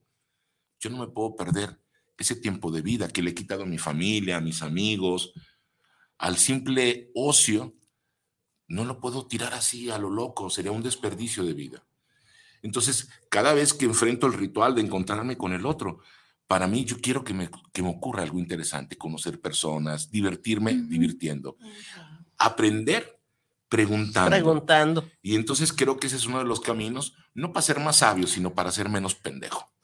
[0.79, 1.79] yo no me puedo perder
[2.17, 5.33] ese tiempo de vida que le he quitado a mi familia, a mis amigos,
[6.17, 7.73] al simple ocio.
[8.67, 11.85] No lo puedo tirar así a lo loco, sería un desperdicio de vida.
[12.61, 15.99] Entonces, cada vez que enfrento el ritual de encontrarme con el otro,
[16.47, 21.57] para mí yo quiero que me, que me ocurra algo interesante, conocer personas, divertirme divirtiendo,
[22.37, 23.19] aprender
[23.69, 24.29] preguntando.
[24.29, 25.09] Preguntando.
[25.23, 28.27] Y entonces creo que ese es uno de los caminos, no para ser más sabio,
[28.27, 29.67] sino para ser menos pendejo.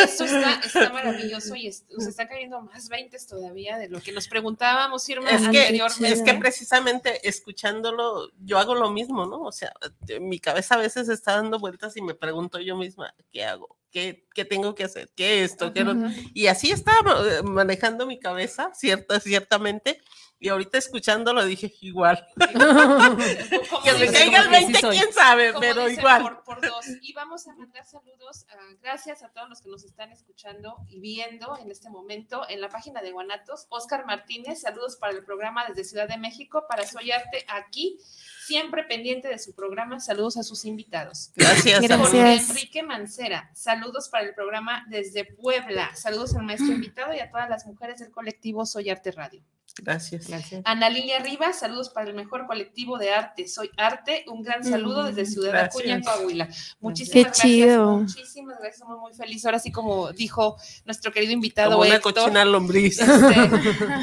[0.00, 4.10] Esto está, está maravilloso y es- nos está cayendo más 20 todavía de lo que
[4.12, 6.12] nos preguntábamos, Irma, Es que, anteriormente.
[6.12, 9.42] es que precisamente escuchándolo, yo hago lo mismo, ¿no?
[9.42, 9.72] O sea,
[10.20, 13.76] mi cabeza a veces está dando vueltas y me pregunto yo misma, ¿qué hago?
[13.90, 15.10] ¿Qué, qué tengo que hacer?
[15.16, 15.72] ¿Qué esto?
[15.72, 16.12] ¿Qué lo-?" Ujú.
[16.34, 16.98] Y así estaba
[17.28, 20.00] eh, manejando mi cabeza, cierta, ciertamente.
[20.42, 22.26] Y ahorita escuchándolo dije, igual.
[23.84, 24.96] Que me caiga el como que sí 20, soy.
[24.96, 26.22] quién sabe, como pero igual.
[26.22, 26.86] Por, por dos.
[27.02, 28.46] Y vamos a mandar saludos.
[28.50, 32.62] ah, gracias a todos los que nos están escuchando y viendo en este momento en
[32.62, 33.66] la página de Guanatos.
[33.68, 36.64] Oscar Martínez, saludos para el programa desde Ciudad de México.
[36.68, 37.98] Para Soy Arte aquí,
[38.46, 40.00] siempre pendiente de su programa.
[40.00, 41.32] Saludos a sus invitados.
[41.34, 41.82] Gracias.
[41.82, 42.50] Gracias.
[42.50, 45.94] Enrique Mancera, saludos para el programa desde Puebla.
[45.96, 49.42] Saludos al maestro invitado y a todas las mujeres del colectivo Soy Arte Radio.
[49.76, 50.28] Gracias.
[50.64, 53.48] Ana Lilia Rivas, saludos para el mejor colectivo de arte.
[53.48, 55.76] Soy Arte, un gran saludo desde Ciudad Gracias.
[55.76, 56.48] Acuña, Coahuila.
[56.80, 57.42] Muchísimas Qué gracias.
[57.46, 57.96] chido.
[57.98, 59.44] Muchísimas gracias, somos muy felices.
[59.46, 63.00] Ahora sí, como dijo nuestro querido invitado Como una Héctor, cochina lombriz.
[63.00, 63.48] este,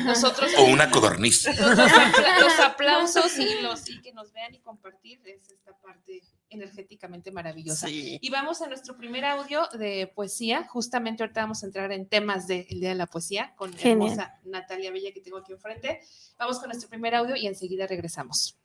[0.06, 1.46] nosotros O una codorniz.
[1.46, 7.32] los, los aplausos y los y que nos vean y compartir es esta parte energéticamente
[7.32, 7.88] maravillosa.
[7.88, 8.18] Sí.
[8.22, 10.66] Y vamos a nuestro primer audio de poesía.
[10.68, 14.12] Justamente ahorita vamos a entrar en temas del Día de la Poesía con la Genial.
[14.12, 16.02] hermosa Natalia Bella que tengo aquí enfrente.
[16.38, 18.58] Vamos con nuestro primer audio y enseguida regresamos.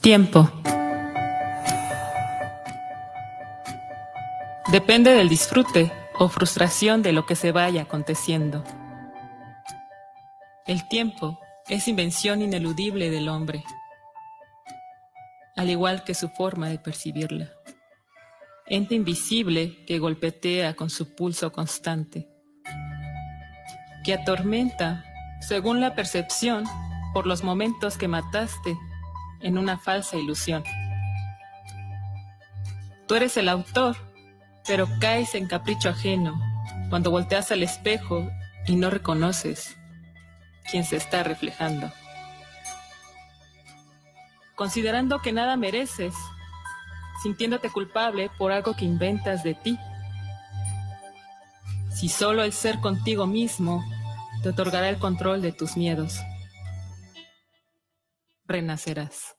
[0.00, 0.50] Tiempo.
[4.70, 8.64] Depende del disfrute o frustración de lo que se vaya aconteciendo.
[10.66, 13.64] El tiempo es invención ineludible del hombre,
[15.58, 17.50] al igual que su forma de percibirla.
[18.66, 22.28] Ente invisible que golpetea con su pulso constante,
[24.04, 25.04] que atormenta,
[25.40, 26.64] según la percepción,
[27.12, 28.78] por los momentos que mataste
[29.40, 30.62] en una falsa ilusión.
[33.08, 33.96] Tú eres el autor,
[34.64, 36.40] pero caes en capricho ajeno
[36.88, 38.30] cuando volteas al espejo
[38.68, 39.76] y no reconoces
[40.70, 41.90] quién se está reflejando.
[44.58, 46.16] Considerando que nada mereces,
[47.22, 49.78] sintiéndote culpable por algo que inventas de ti.
[51.94, 53.84] Si solo el ser contigo mismo
[54.42, 56.18] te otorgará el control de tus miedos,
[58.46, 59.36] renacerás.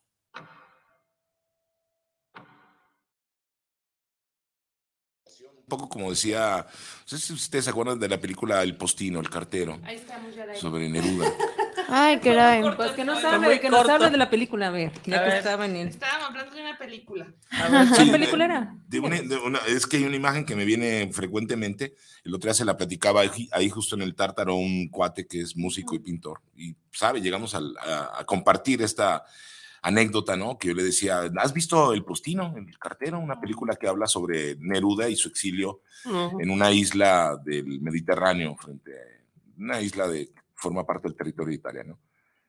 [5.42, 9.20] Un poco como decía, no sé si ustedes se acuerdan de la película El Postino,
[9.20, 10.56] El Cartero, Ahí estamos ya.
[10.56, 11.30] sobre Neruda.
[11.88, 12.76] Ay, qué grave.
[12.76, 15.30] Pues que nos hable, que nos hable de la película, a ver, ya A que
[15.30, 15.38] ver.
[15.38, 15.88] estaban en...
[15.88, 17.28] Estábamos hablando de una película.
[17.70, 18.76] ¿Cuál Sí, película de- era?
[18.88, 21.96] de una- de una- es que hay una imagen que me viene frecuentemente.
[22.24, 25.42] El otro día se la platicaba ahí, ahí justo en el Tártaro un cuate que
[25.42, 26.42] es músico y pintor.
[26.56, 27.60] Y, sabe, llegamos a,
[28.20, 29.24] a compartir esta
[29.82, 30.58] anécdota, ¿no?
[30.58, 33.18] Que yo le decía, ¿has visto El Postino, El Cartero?
[33.20, 35.82] Una película que habla sobre Neruda y su exilio
[36.40, 39.20] en una isla del Mediterráneo, frente a
[39.58, 42.00] una isla de forma parte del territorio italiano.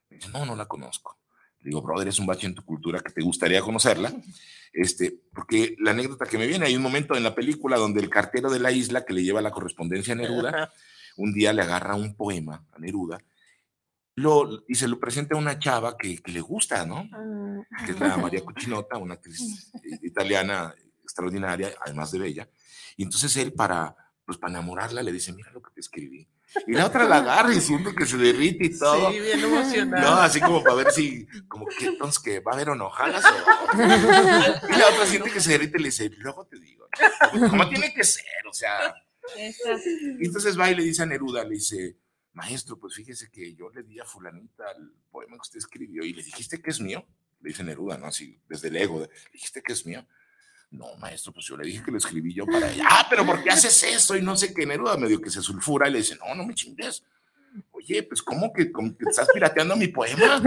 [0.08, 1.18] Me dice, no, no la conozco.
[1.60, 4.12] Le digo, brother, es un bache en tu cultura que te gustaría conocerla.
[4.72, 8.08] Este, porque la anécdota que me viene, hay un momento en la película donde el
[8.08, 10.72] cartero de la isla que le lleva la correspondencia a Neruda,
[11.16, 13.20] un día le agarra un poema a Neruda
[14.20, 17.08] lo, y se lo presenta a una chava que, que le gusta, ¿no?
[17.84, 19.70] que es la María Cuchinota, una actriz
[20.02, 22.48] italiana extraordinaria, además de bella.
[22.96, 26.28] Y entonces él, para pues para enamorarla le dice, mira lo que te escribí.
[26.66, 29.10] Y la otra la agarra y siente que se derrite y todo.
[29.10, 30.02] Sí, bien emocionada.
[30.02, 33.76] No, así como para ver si, como que entonces que va a haber enojadas o...
[33.76, 36.88] Y la otra siente que se derrite y le dice, luego te digo,
[37.50, 38.24] ¿cómo tiene que ser?
[38.48, 38.94] O sea,
[39.36, 41.96] y entonces va y le dice a Neruda, le dice,
[42.32, 46.12] maestro, pues fíjese que yo le di a fulanita el poema que usted escribió y
[46.12, 47.06] le dijiste que es mío.
[47.40, 48.06] Le dice Neruda, ¿no?
[48.06, 50.06] Así, desde el ego, le dijiste que es mío.
[50.70, 52.84] No, maestro, pues yo le dije que lo escribí yo para ella.
[52.88, 54.16] Ah, pero ¿por qué haces eso?
[54.16, 56.54] Y no sé qué, Neruda medio que se sulfura y le dice, no, no me
[56.54, 57.02] chingues.
[57.72, 60.40] Oye, pues ¿cómo que, como que estás pirateando mi poema?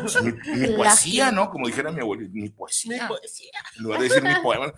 [0.00, 1.50] Pues, mi, mi poesía, ¿no?
[1.50, 3.02] Como dijera mi abuelo, mi poesía.
[3.02, 3.52] Mi poesía.
[3.76, 4.72] En lugar de decir mi poema.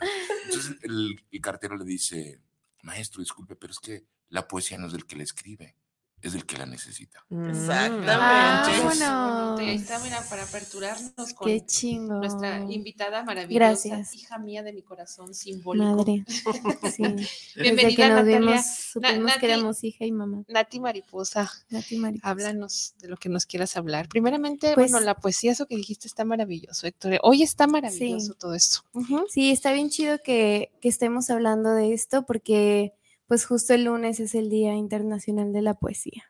[0.47, 2.41] Entonces el, el cartero le dice,
[2.83, 5.77] maestro, disculpe, pero es que la poesía no es del que la escribe,
[6.21, 7.25] es del que la necesita.
[7.31, 8.07] Exactamente.
[8.11, 9.59] Ah, Ahí bueno.
[9.61, 12.15] está, mira, para aperturarnos con Qué chingo.
[12.15, 14.15] nuestra invitada maravillosa, Gracias.
[14.15, 15.85] hija mía de mi corazón simbólico.
[15.97, 16.25] Madre.
[16.99, 17.03] Sí.
[17.03, 18.39] Desde Bienvenida, que nos Natalia.
[18.39, 20.43] vimos, supimos Nati- que éramos hija y mamá.
[20.49, 22.29] Nati Mariposa, Nati Mariposa.
[22.31, 24.09] háblanos de lo que nos quieras hablar.
[24.09, 27.19] Primeramente, Pues- bueno, la poesía, eso que dijiste está maravilloso, Héctor.
[27.23, 28.81] Hoy está maravilloso todo esto.
[28.93, 29.25] Ujú.
[29.29, 32.93] Sí, está bien chido que, que estemos hablando de esto porque
[33.29, 36.25] pues justo el lunes es el Día Internacional de la Poesía.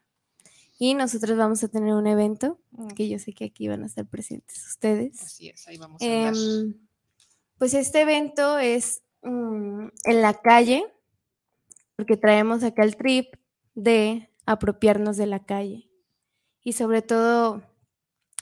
[0.79, 2.61] Y nosotros vamos a tener un evento
[2.95, 5.21] que yo sé que aquí van a estar presentes ustedes.
[5.23, 6.05] Así es, ahí vamos a.
[6.05, 6.75] Em,
[7.57, 10.85] pues este evento es mm, en la calle,
[11.97, 13.35] porque traemos acá el trip
[13.75, 15.89] de apropiarnos de la calle.
[16.63, 17.63] Y sobre todo,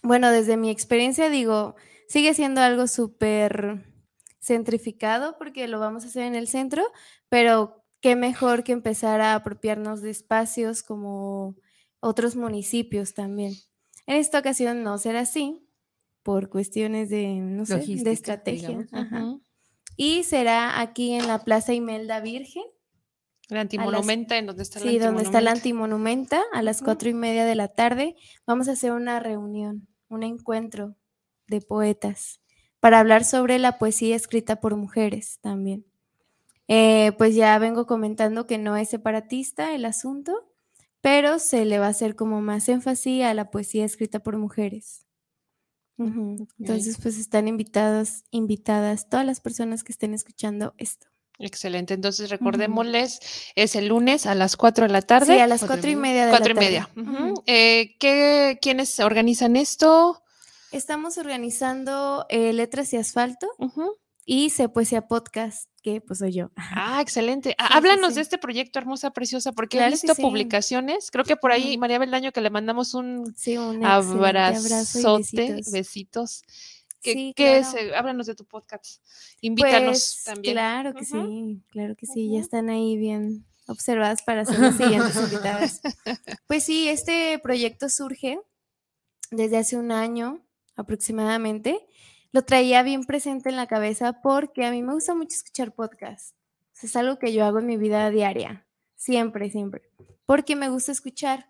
[0.03, 1.75] bueno, desde mi experiencia digo,
[2.09, 3.85] sigue siendo algo súper
[4.41, 6.83] centrificado porque lo vamos a hacer en el centro,
[7.29, 11.57] pero qué mejor que empezar a apropiarnos de espacios como
[11.99, 13.53] otros municipios también.
[14.07, 15.69] En esta ocasión no será así,
[16.23, 18.87] por cuestiones de, no sé, de estrategia.
[18.93, 19.39] ajá.
[19.97, 22.63] Y será aquí en la Plaza Imelda Virgen.
[23.49, 27.15] El antimonumenta, en donde está el Sí, donde está la antimonumenta, a las cuatro y
[27.15, 28.15] media de la tarde.
[28.47, 30.95] Vamos a hacer una reunión, un encuentro
[31.49, 32.41] de poetas
[32.79, 35.87] para hablar sobre la poesía escrita por mujeres también.
[36.69, 40.53] Eh, pues ya vengo comentando que no es separatista el asunto,
[41.01, 45.07] pero se le va a hacer como más énfasis a la poesía escrita por mujeres.
[45.99, 51.07] Entonces, pues están invitadas, invitadas todas las personas que estén escuchando esto.
[51.39, 51.95] Excelente.
[51.95, 53.21] Entonces, recordémosles,
[53.55, 55.35] es el lunes a las 4 de la tarde.
[55.35, 56.55] Sí, a las cuatro y media de la y tarde.
[56.55, 56.89] media.
[56.97, 57.11] Ujú.
[57.33, 57.43] Ujú.
[57.47, 60.23] Eh, ¿qué- ¿Quiénes organizan esto?
[60.73, 63.49] Estamos organizando eh, Letras y Asfalto.
[64.27, 66.51] Y Se Poesía Podcast, que pues soy yo.
[66.57, 67.55] Ah, excelente.
[67.59, 68.15] Ah, Sí, háblanos sí.
[68.17, 71.11] de este proyecto hermosa, preciosa, porque Claro he visto publicaciones.
[71.13, 71.79] Creo que por ahí.
[71.79, 75.73] María Beldaño que le mandamos un un abrazo abrazote, besitos.
[75.73, 76.43] besitos.
[77.03, 77.69] ¿Qué, qué es?
[77.69, 77.87] claro.
[77.89, 79.01] Eh, Háblanos de tu podcast.
[79.41, 80.55] Invítanos Pues, también.
[80.55, 85.15] Claro que sí, claro que sí, ya están ahí bien observadas para ser las siguientes
[85.17, 85.81] invitadas.
[86.49, 88.41] Pues sí, este proyecto surge
[89.31, 91.87] desde hace un año aproximadamente.
[92.37, 96.35] Lo traía bien presente en la cabeza porque a mí me gusta mucho escuchar podcasts.
[96.83, 99.81] Es algo que yo hago en mi vida diaria, siempre, siempre,
[100.27, 101.47] porque me gusta escuchar.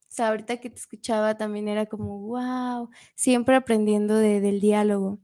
[0.00, 5.20] O sea, ahorita que te escuchaba también era como, wow, siempre aprendiendo de- del diálogo.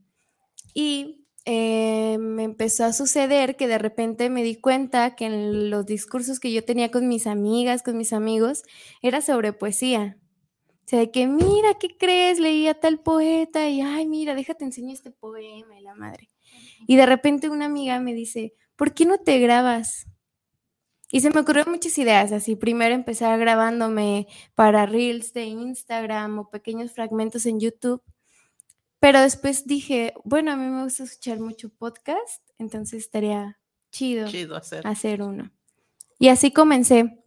[0.73, 5.85] Y eh, me empezó a suceder que de repente me di cuenta que en los
[5.85, 8.63] discursos que yo tenía con mis amigas, con mis amigos,
[9.01, 10.17] era sobre poesía.
[10.85, 12.39] O sea, de que mira, ¿qué crees?
[12.39, 16.29] Leía tal poeta y, ay, mira, déjate enseño este poema y la madre.
[16.87, 20.07] Y de repente una amiga me dice, ¿por qué no te grabas?
[21.09, 26.49] Y se me ocurrieron muchas ideas, así primero empezar grabándome para reels de Instagram o
[26.49, 28.01] pequeños fragmentos en YouTube.
[28.99, 33.59] Pero después dije, bueno, a mí me gusta escuchar mucho podcast, entonces estaría
[33.91, 34.85] chido, Chido hacer.
[34.87, 35.51] hacer uno.
[36.19, 37.22] Y así comencé.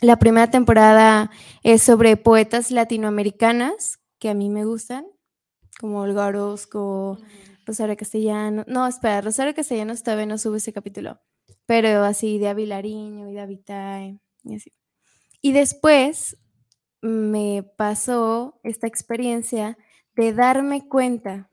[0.00, 1.30] La primera temporada
[1.62, 5.06] es sobre poetas latinoamericanas que a mí me gustan,
[5.80, 7.18] como Olga Orozco,
[7.64, 8.64] Rosario Castellano.
[8.66, 11.20] No, espera, Rosario Castellanos todavía no sube ese capítulo,
[11.66, 14.72] pero así de Avilariño y de Avitae y así.
[15.40, 16.36] Y después
[17.00, 19.76] me pasó esta experiencia
[20.16, 21.50] de darme cuenta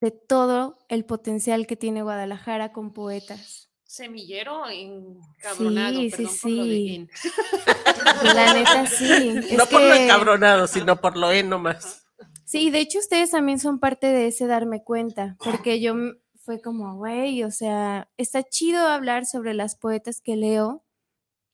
[0.00, 3.65] de todo el potencial que tiene Guadalajara con poetas.
[3.96, 7.08] Semillero encabronado, Sí, sí, lo de sí.
[8.34, 9.06] La neta, sí.
[9.56, 12.06] no es por lo encabronado, sino por lo en nomás.
[12.44, 15.94] Sí, de hecho ustedes también son parte de ese darme cuenta, porque yo
[16.34, 20.84] fue como, güey, o sea, está chido hablar sobre las poetas que leo,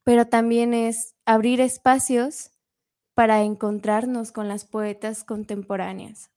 [0.03, 2.51] pero también es abrir espacios
[3.14, 6.32] para encontrarnos con las poetas contemporáneas.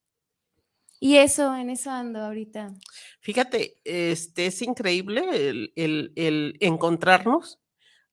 [1.05, 2.73] Y eso, en eso ando ahorita.
[3.19, 7.59] Fíjate, este es increíble el, el- el encontrarnos.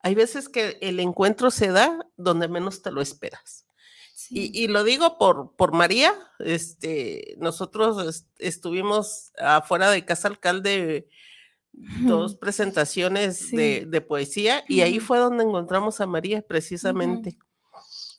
[0.05, 3.65] hay veces que el encuentro se da donde menos te lo esperas.
[4.29, 11.09] Y, y lo digo por, por María, este, nosotros est- estuvimos afuera de Casa Alcalde
[11.73, 17.39] dos presentaciones de, de poesía y ahí fue donde encontramos a María precisamente.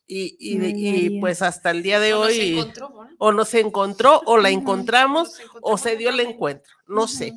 [0.06, 3.10] Y, y y, pues hasta el día de O nos hoy encontró, ¿no?
[3.18, 7.34] o nos encontró o la encontramos encontró, o se dio el encuentro, no sé.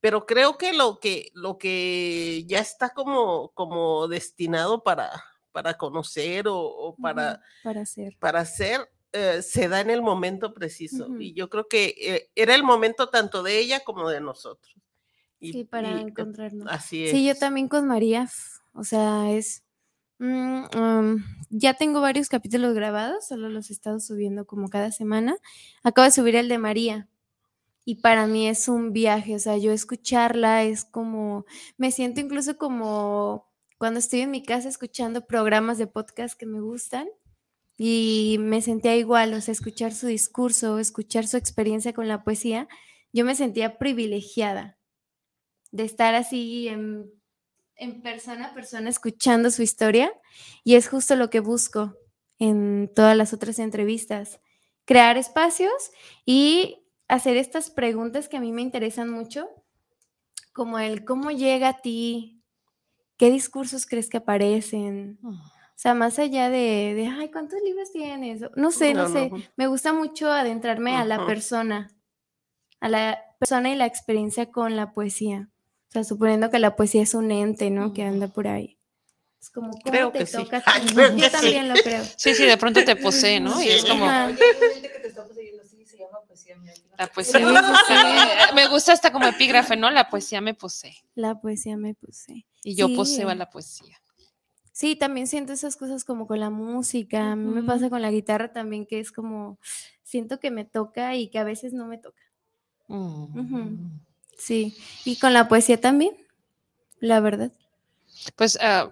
[0.00, 5.10] Pero creo que lo que, lo que ya está como, como destinado para,
[5.50, 8.16] para conocer o, o para, para hacer.
[8.20, 11.06] para hacer, eh, se da en el momento preciso.
[11.06, 11.20] Ujú.
[11.20, 14.72] Y yo creo que eh, era el momento tanto de ella como de nosotros.
[15.40, 16.68] Y- Sí, para y, encontrarnos.
[16.70, 17.10] Así es.
[17.10, 18.28] Sí, yo también con María,
[18.72, 19.64] o sea, es...
[20.18, 21.16] mm,
[21.50, 25.36] ya tengo varios capítulos grabados, solo los he estado subiendo como cada semana.
[25.82, 27.08] Acabo de subir el de María
[27.84, 31.46] y para mí es un viaje, o sea, yo escucharla es como,
[31.78, 33.48] me siento incluso como
[33.78, 37.08] cuando estoy en mi casa escuchando programas de podcast que me gustan
[37.78, 42.68] y me sentía igual, o sea, escuchar su discurso, escuchar su experiencia con la poesía,
[43.12, 44.78] yo me sentía privilegiada
[45.70, 47.10] de estar así en,
[47.78, 50.12] en persona a persona escuchando su historia
[50.64, 51.96] y es justo lo que busco
[52.38, 54.40] en todas las otras entrevistas,
[54.84, 55.72] crear espacios
[56.24, 59.48] y hacer estas preguntas que a mí me interesan mucho,
[60.52, 62.42] como el cómo llega a ti,
[63.16, 68.42] qué discursos crees que aparecen, o sea, más allá de, de ay, ¿cuántos libros tienes?
[68.56, 69.36] No sé, no, No, sé, no.
[69.56, 71.88] me gusta mucho adentrarme a la persona,
[72.80, 75.48] a la persona y la experiencia con la poesía.
[75.88, 77.92] O sea, suponiendo que la poesía es un ente, ¿no?
[77.94, 78.78] Que anda por ahí.
[79.40, 80.62] Es como, ¿cómo Creo te que toca?
[80.66, 81.30] Ay, que Yo sí.
[81.30, 82.02] también lo creo.
[82.16, 83.62] Sí, sí, de pronto te posee, ¿no?
[83.62, 84.30] Y es como Ajá.
[86.98, 87.38] la poesía.
[87.38, 88.54] me posee.
[88.54, 89.90] Me gusta hasta como epígrafe, ¿no?
[89.90, 90.94] La poesía me posee.
[91.14, 92.46] La poesía me puse.
[92.62, 92.96] Y yo Sí.
[92.96, 93.96] poseo a la poesía.
[94.72, 97.32] Sí, también siento esas cosas como con la música.
[97.32, 99.58] A mí me pasa con la guitarra también, que es como,
[100.02, 102.22] siento que me toca y que a veces no me toca.
[102.88, 103.76] Ujú.
[104.38, 106.16] Sí, y con la poesía también,
[107.00, 107.52] la verdad.
[108.36, 108.90] Pues ah,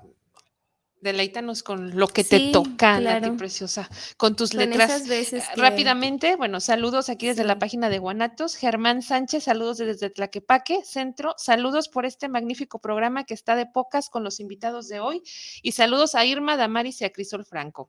[1.01, 3.37] deleítanos con lo que Sí, te toca, Nati claro.
[3.37, 4.91] Preciosa, con tus Con letras.
[4.91, 8.57] esas veces Ah, que- Rápidamente, bueno, saludos aquí desde la página de Guanatos.
[8.57, 11.35] Germán Sánchez, saludos desde Tlaquepaque, Centro.
[11.39, 15.23] Saludos por este magnífico programa que está de pocas con los invitados de hoy.
[15.63, 17.89] Y saludos a Irma, Damaris y a Crisol Franco.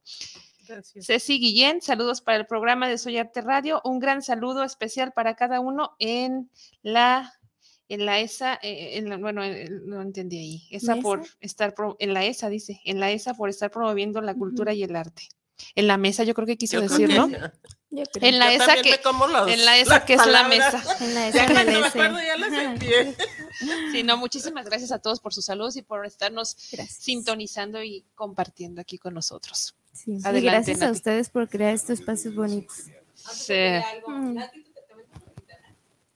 [0.68, 1.06] Gracias.
[1.06, 3.82] Ceci Guillén, saludos para el programa de Soy Arte Radio.
[3.86, 6.52] Un gran saludo especial para cada uno en
[6.82, 7.37] la
[7.90, 10.68] en la ESA, eh, en la- bueno, eh, no entendí ahí.
[10.72, 11.04] Esa ¿Mesa?
[11.04, 14.74] por estar pro- en la ESA dice, en la ESA por estar promoviendo la cultura
[14.74, 15.24] y el arte.
[15.74, 17.28] En la mesa, yo creo que quiso Yo decir, ¿no?
[17.90, 18.30] Yo creo.
[18.30, 20.84] En la Yo ESA que los- en la ESA que es la mesa.
[21.02, 22.64] En la Ya esa cuando me acuerdo ya las Ajá.
[22.74, 23.16] envié.
[23.92, 26.98] Sí, no, muchísimas gracias a todos por sus saludos y por estarnos Gracias.
[27.04, 29.74] sintonizando y compartiendo aquí con nosotros.
[29.94, 30.42] Sí, Adelante,
[30.74, 32.84] gracias a ustedes por crear estos espacios bonitos.
[33.16, 33.54] Sí.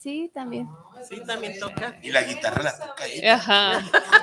[0.02, 0.68] Sí, también.
[1.08, 2.00] Sí, también toca.
[2.02, 3.36] Y la guitarra la toca ella.
[3.36, 3.78] Ajá.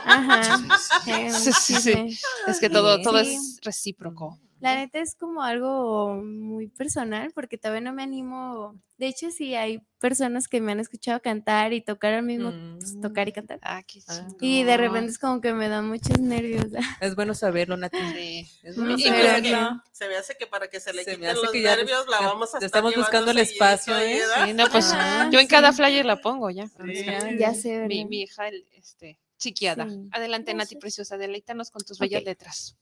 [0.05, 0.69] Ajá.
[1.07, 2.19] Eh, Sí, sí, sí.
[2.49, 3.35] Es que todo, todo Sí.
[3.37, 4.41] es recíproco.
[4.61, 8.75] La neta es como algo muy personal porque todavía no me animo.
[8.97, 13.01] De hecho, sí hay personas que me han escuchado cantar y tocar al mismo, pues,
[13.01, 13.61] tocar y cantar.
[13.63, 14.27] Ah, qué Ah.
[14.41, 16.67] Y de repente es como que me dan muchos nervios.
[17.01, 17.97] Es bueno saberlo, Nati.
[18.15, 18.49] Sí.
[18.65, 19.43] Es No bueno sé, Y saberlo.
[19.43, 19.85] que no.
[19.93, 21.77] se me hace que para que se le Se me quiten hace los que ya
[21.77, 24.21] nervios la vamos a estamos buscando el espacio, ¿eh?
[24.55, 24.93] no, pues
[25.31, 26.67] yo en cada flyer la pongo ya.
[26.67, 27.07] Sí.
[27.39, 29.89] Ya sé, Mi, hija, el- este, chiquiada.
[29.89, 30.09] Sí.
[30.11, 30.75] Adelante, Nati.
[30.77, 32.77] Preciosa, deleítanos con tus bellas letras.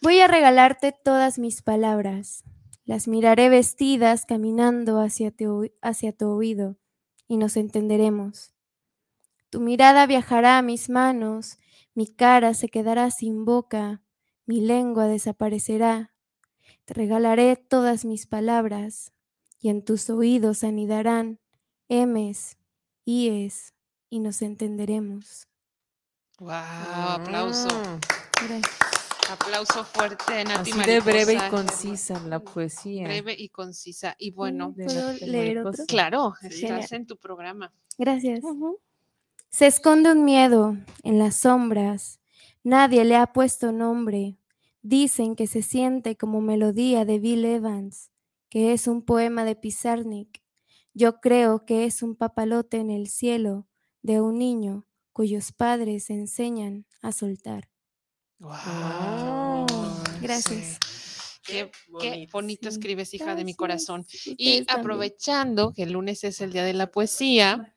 [0.00, 2.44] Voy a regalarte todas mis palabras.
[2.84, 6.76] Las miraré vestidas caminando hacia tu, hacia tu oído
[7.26, 8.54] y nos entenderemos.
[9.50, 11.58] Tu mirada viajará a mis manos,
[11.94, 14.02] mi cara se quedará sin boca,
[14.46, 16.12] mi lengua desaparecerá.
[16.84, 19.12] Te regalaré todas mis palabras
[19.60, 21.40] y en tus oídos anidarán
[21.88, 22.56] M's,
[23.04, 23.74] I's
[24.10, 25.48] y nos entenderemos.
[26.38, 27.68] Wow, aplauso.
[27.68, 28.97] Mm, Gracias.
[29.30, 31.50] Aplauso fuerte, Nati Así de breve y Mariposa.
[31.50, 33.04] concisa la poesía.
[33.04, 34.14] Breve y concisa.
[34.18, 35.82] Y bueno, de ¿Puedo leer Mariposa.
[35.82, 35.86] otro?
[35.86, 36.64] claro, Sí.
[36.64, 37.72] estás en tu programa.
[37.98, 38.40] Gracias.
[39.50, 42.20] Se esconde un miedo en las sombras.
[42.64, 44.38] Nadie le ha puesto nombre.
[44.82, 48.10] Dicen que se siente como melodía de Bill Evans,
[48.48, 50.42] que es un poema de Pizarnik.
[50.94, 53.66] Yo creo que es un papalote en el cielo
[54.02, 57.68] de un niño cuyos padres enseñan a soltar.
[58.38, 59.66] Wow.
[60.20, 60.78] Gracias.
[61.44, 61.70] Qué,
[62.00, 62.32] qué bonito.
[62.32, 62.76] bonito Sí.
[62.76, 64.06] escribes, hija de mi corazón.
[64.24, 67.74] Y aprovechando que el lunes es el día de la poesía,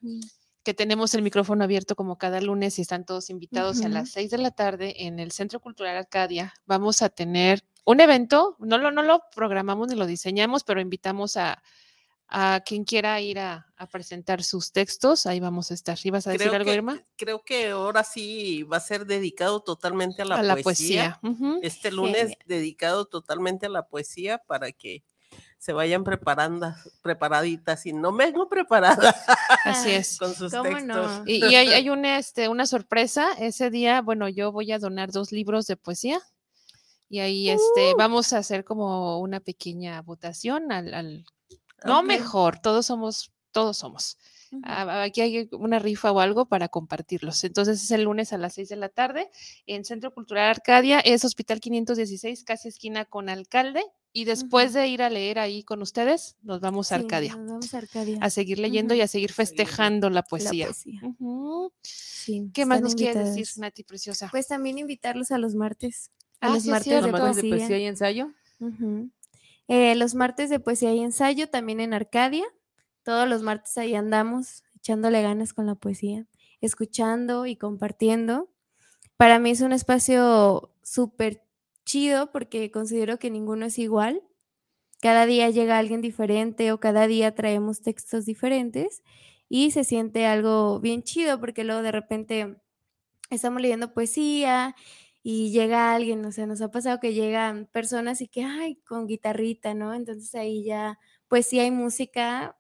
[0.64, 4.30] que tenemos el micrófono abierto como cada lunes y están todos invitados a las 6
[4.30, 6.54] de la tarde en el Centro Cultural Arcadia.
[6.66, 11.38] Vamos a tener un evento, no lo, no lo programamos ni lo diseñamos, pero invitamos
[11.38, 11.64] a,
[12.34, 15.26] a quien quiera ir a, a presentar sus textos.
[15.26, 15.98] Ahí vamos a estar.
[16.02, 17.04] ¿Ibas a decir Creo algo, que, Irma?
[17.18, 21.20] creo que ahora sí va a ser dedicado totalmente a la A la poesía.
[21.22, 21.48] poesía.
[21.48, 21.60] Ujú.
[21.62, 22.38] Este lunes Genial.
[22.46, 25.04] dedicado totalmente a la poesía para que
[25.58, 27.86] se vayan preparando, preparaditas.
[27.86, 29.14] Y no vengo preparada
[29.66, 30.18] Así es.
[30.18, 30.88] con sus ¿Cómo textos.
[30.88, 31.24] no?
[31.28, 33.34] Y, y hay, hay una, este, una sorpresa.
[33.40, 36.20] Ese día, bueno, yo voy a donar dos libros de poesía.
[37.10, 41.26] Y ahí este, vamos a hacer como una pequeña votación al, al-
[41.86, 44.18] no mejor, todos somos, todos somos.
[44.64, 47.44] Ah, Aquí hay una rifa o algo para compartirlos.
[47.46, 49.30] Entonces es el lunes a las 6 de la tarde
[49.66, 53.82] en Centro Cultural Arcadia, es Hospital 516, casi esquina con Alcalde.
[54.14, 57.48] Y después de ir a leer ahí con ustedes, nos vamos a Sí, Arcadia nos
[57.48, 58.18] vamos a Arcadia.
[58.20, 60.66] a seguir leyendo y a seguir festejando la La poesía.
[60.66, 61.00] poesía.
[61.82, 63.48] Sí, ¿Qué más nos quieres decir.
[63.62, 64.28] Nati Preciosa?
[64.30, 66.12] Pues también invitarlos a los martes.
[66.42, 67.58] A Ah, los sí martes de Nomás de poesía.
[67.58, 68.32] poesía y ensayo.
[69.74, 72.44] Eh, los martes de poesía y ensayo también en Arcadia.
[73.04, 76.26] Todos los martes ahí andamos echándole ganas con la poesía,
[76.60, 78.50] escuchando y compartiendo.
[79.16, 81.46] Para mí es un espacio súper
[81.86, 84.22] chido porque considero que ninguno es igual.
[85.00, 89.04] Cada día llega alguien diferente o cada día traemos textos diferentes
[89.48, 92.58] y se siente algo bien chido porque luego de repente
[93.30, 94.76] estamos leyendo poesía
[95.24, 99.08] y llega alguien, o sea, nos ha pasado que llegan personas y que, ay, con
[99.08, 99.94] guitarrita, ¿no?
[99.94, 100.98] Entonces ahí ya,
[101.28, 102.58] poesía y música,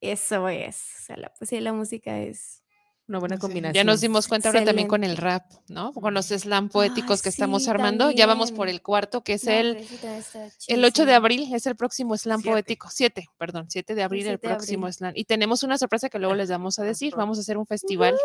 [0.00, 2.60] eso es, o sea, la poesía y la música es...
[3.06, 3.74] Una buena combinación.
[3.74, 5.92] Ya nos dimos cuenta ahora también con el rap, ¿no?
[5.92, 8.10] Con los slam poéticos que estamos sí, armando.
[8.10, 8.76] Ya vamos por también.
[8.76, 10.24] el cuarto, que es No, el, también
[10.68, 12.50] el 8 de abril, es el próximo slam Siete.
[12.50, 12.88] poético.
[12.90, 14.94] 7, perdón, 7 de abril, el 7 de próximo abril.
[14.94, 15.12] slam.
[15.16, 17.14] Y tenemos una sorpresa que luego les vamos a decir.
[17.14, 18.16] Vamos a hacer un festival.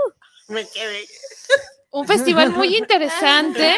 [0.47, 1.05] Me quedé.
[1.91, 3.75] Un festival muy interesante.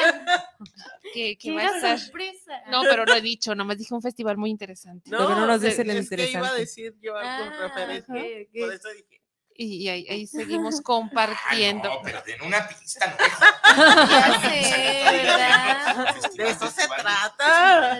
[1.13, 1.99] que, que ¡Qué va a estar.
[1.99, 2.61] sorpresa!
[2.69, 5.09] No, pero lo he dicho, nomás dije un festival muy interesante.
[5.09, 6.59] Todavía no nos de- dice el es que iba a interesante.
[6.59, 8.11] decir yo algo Ah, referente.
[8.11, 8.59] ok, ok.
[8.65, 9.21] Por eso dije.
[9.55, 11.89] Y, y ahí, ahí seguimos compartiendo.
[11.89, 13.15] No, pero den una pista, ¿no?
[14.09, 16.15] Ya sé, ¿verdad?
[16.35, 17.99] De eso se trata.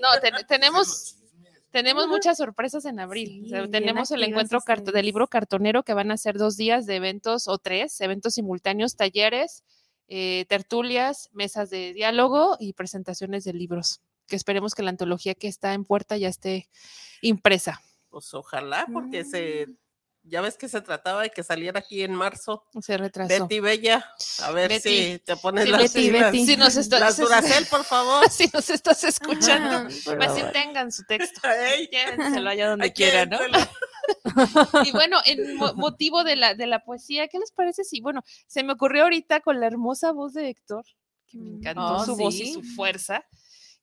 [0.00, 1.16] No, ten- tenemos,
[1.74, 3.42] tenemos muchas sorpresas en abril.
[3.46, 4.60] O sea, tenemos el encuentro
[4.92, 8.94] del libro cartonero que van a ser dos días de eventos o tres, eventos simultáneos,
[8.94, 9.64] talleres,
[10.06, 14.02] eh, tertulias, mesas de diálogo y presentaciones de libros.
[14.28, 16.68] Que esperemos que la antología que está en puerta ya esté
[17.22, 17.80] impresa.
[18.08, 19.66] Pues ojalá, porque se.
[20.26, 22.64] Ya ves que se trataba de que saliera aquí en marzo.
[22.80, 23.28] Se retrasó.
[23.28, 24.10] Betty Bella,
[24.42, 25.12] a ver Betty.
[25.12, 26.10] si te pones Sí, las Betty.
[26.10, 26.46] Betty.
[26.46, 28.28] Si nos estás, Las por favor.
[28.30, 31.40] si nos estás escuchando, Ajá, por pues sí tengan su texto.
[31.50, 33.38] Ey, Llévenselo allá donde ay, quieran, ¿no?
[34.84, 38.22] Y bueno, en mo- motivo de la, de la poesía, ¿qué les parece si, bueno,
[38.46, 40.84] se me ocurrió ahorita con la hermosa voz de Héctor,
[41.26, 41.56] que me Mm.
[41.58, 42.52] encantó Oh, su voz y sí.
[42.54, 43.24] su fuerza,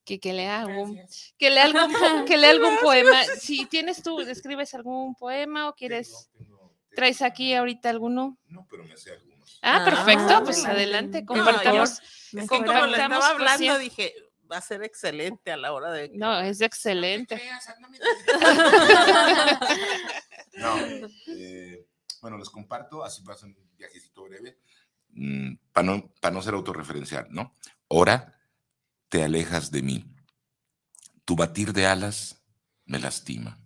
[0.04, 1.00] que, que lea algún,
[1.38, 1.92] que lea algún,
[2.28, 3.24] que lea algún poema.
[3.40, 6.30] Si tienes tú, escribes algún poema o quieres,
[6.96, 8.38] traes aquí ahorita alguno.
[8.48, 9.60] No, pero me sé algunos.
[9.62, 12.02] Ah, Ah, perfecto, pues adelante, No, compartamos.
[12.48, 14.14] Como le estaba hablando, dije,
[14.52, 16.10] va a ser excelente a la hora de.
[16.14, 17.42] No, es excelente.
[20.54, 20.76] No,
[21.28, 21.88] eh,
[22.22, 24.58] bueno, les comparto, así va a ser un viajecito breve,
[25.72, 27.56] para no, pa no ser autorreferencial, ¿no?
[27.90, 28.41] Ahora
[29.12, 30.16] te alejas de mí.
[31.26, 32.46] Tu batir de alas
[32.86, 33.60] me lastima.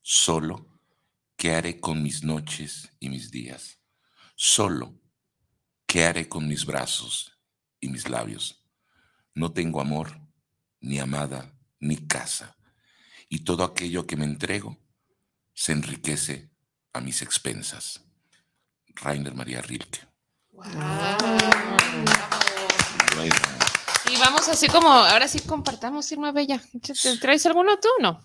[0.00, 0.80] Solo,
[1.36, 3.78] ¿qué haré con mis noches y mis días?
[4.34, 5.00] Solo,
[5.86, 7.38] ¿qué haré con mis brazos
[7.78, 8.64] y mis labios?
[9.32, 10.20] No tengo amor,
[10.80, 12.56] ni amada, ni casa.
[13.28, 14.76] Y todo aquello que me entrego
[15.54, 16.50] se enriquece
[16.92, 18.00] a mis expensas.
[18.96, 20.00] Rainer María Rilke.
[24.12, 26.60] Y vamos así como, ahora sí compartamos, Irma Bella.
[26.82, 27.88] ¿Te- ¿Traes alguno tú?
[28.00, 28.20] No.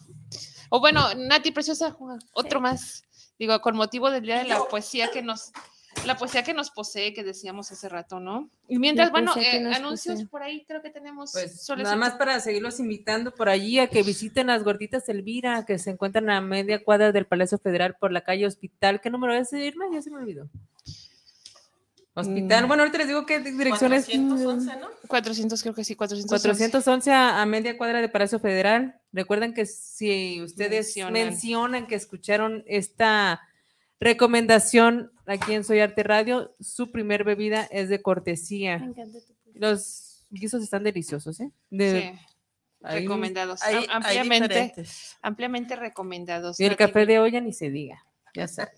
[0.70, 1.96] O bueno, Nati Preciosa,
[2.34, 3.04] otro más.
[3.40, 5.52] Digo, con motivo del Día de la Poesía que nos,
[6.06, 8.50] la poesía que nos posee, que decíamos hace rato, ¿no?
[8.68, 10.28] Y mientras, bueno, eh, anuncios posee.
[10.28, 11.32] por ahí creo que tenemos.
[11.32, 15.80] Pues nada más para seguirlos invitando por allí a que visiten las gorditas Elvira, que
[15.80, 19.00] se encuentran a media cuadra del Palacio Federal por la calle Hospital.
[19.00, 19.86] ¿Qué número es, Irma?
[19.94, 20.50] Ya se me olvidó.
[22.20, 22.68] Hospital, Mm.
[22.68, 24.06] bueno, ahorita les digo qué dirección es.
[24.06, 24.88] 411, ¿no?
[25.08, 26.28] 400, creo que sí, 411.
[26.30, 29.00] 411 a, a media cuadra de Palacio Federal.
[29.14, 31.14] Recuerden que si ustedes Mencionan.
[31.14, 33.42] mencionan, que escucharon esta
[34.00, 38.76] recomendación aquí en Soy Arte Radio, su primer bebida es de Me cortesía.
[38.76, 39.34] encanta tu.
[39.54, 41.52] Los guisos están deliciosos, ¿eh?
[41.70, 42.20] De- Sí,
[42.84, 43.62] ahí- recomendados.
[43.64, 45.18] Hay, am- hay ampliamente, diferentes.
[45.22, 46.60] ampliamente recomendados.
[46.60, 48.04] Y el café de olla ni se diga.
[48.34, 48.72] Ya sabes.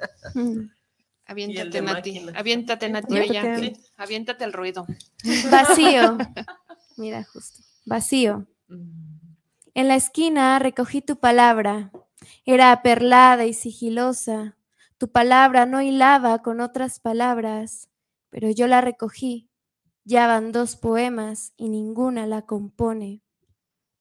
[1.30, 1.32] Mm.
[1.32, 2.25] Aviéntate, Nati.
[2.36, 3.17] Aviéntate, Nati.
[3.17, 3.34] Aviéntate.
[3.34, 3.59] ya.
[3.59, 4.88] Sí, Aviéntate el ruido.
[5.51, 6.17] Vacío.
[6.97, 7.61] Mira, justo.
[7.86, 8.47] Vacío.
[9.73, 11.91] En la esquina recogí tu palabra.
[12.45, 14.57] Era aperlada y sigilosa.
[14.97, 17.89] Tu palabra no hilaba con otras palabras,
[18.30, 19.49] pero yo la recogí.
[20.03, 23.21] Ya van dos poemas y ninguna la compone.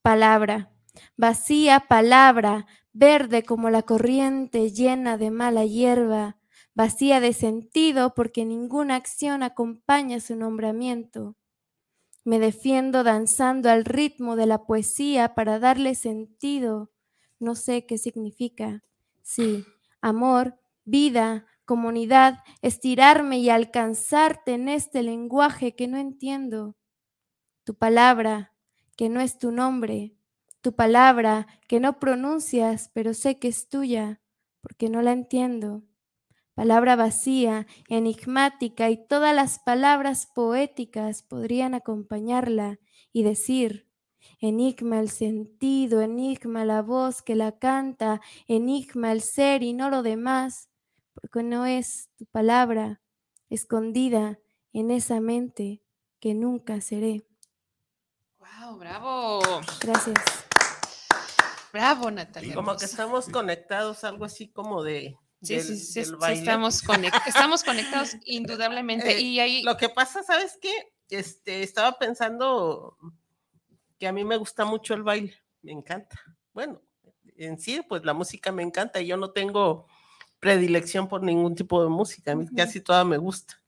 [0.02, 0.72] Palabra,
[1.16, 6.37] vacía palabra, verde como la corriente llena de mala hierba,
[6.78, 11.34] vacía de sentido porque ninguna acción acompaña su nombramiento.
[12.22, 16.92] Me defiendo danzando al ritmo de la poesía para darle sentido.
[17.40, 18.84] No sé qué significa.
[19.22, 19.64] Sí,
[20.00, 20.54] amor,
[20.84, 26.76] vida, comunidad, estirarme y alcanzarte en este lenguaje que no entiendo.
[27.64, 28.54] Tu palabra,
[28.96, 30.14] que no es tu nombre,
[30.60, 34.20] tu palabra, que no pronuncias, pero sé que es tuya,
[34.60, 35.82] porque no la entiendo.
[36.58, 42.80] Palabra vacía, enigmática, y todas las palabras poéticas podrían acompañarla
[43.12, 43.88] y decir,
[44.40, 50.02] enigma el sentido, enigma la voz que la canta, enigma el ser y no lo
[50.02, 50.68] demás,
[51.14, 53.02] porque no es tu palabra
[53.48, 54.40] escondida
[54.72, 55.84] en esa mente
[56.18, 57.24] que nunca seré.
[58.40, 58.78] ¡Wow!
[58.78, 59.40] ¡Bravo!
[59.80, 60.16] Gracias.
[61.72, 62.56] Bravo, Natalia.
[62.56, 65.16] Como que estamos conectados, algo así como de.
[65.42, 66.38] Sí, del- sí, sí, del sí, baile.
[66.40, 69.16] estamos, conec- estamos conectados indudablemente.
[69.16, 70.72] Eh, y ahí, Lo que pasa, ¿sabes qué?
[71.10, 72.96] Este, estaba pensando
[73.98, 76.20] que a mí me gusta mucho el baile, me encanta.
[76.52, 76.82] Bueno,
[77.36, 79.86] en sí, pues la música me encanta y yo no tengo
[80.40, 83.60] predilección por ningún tipo de música, a mí casi toda me gusta.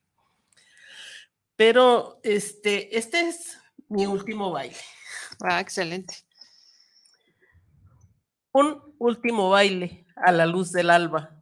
[1.57, 3.59] Pero este, este es
[3.89, 4.77] mi último baile.
[5.43, 6.15] ah, excelente.
[8.53, 11.40] Un último baile a la luz del alba,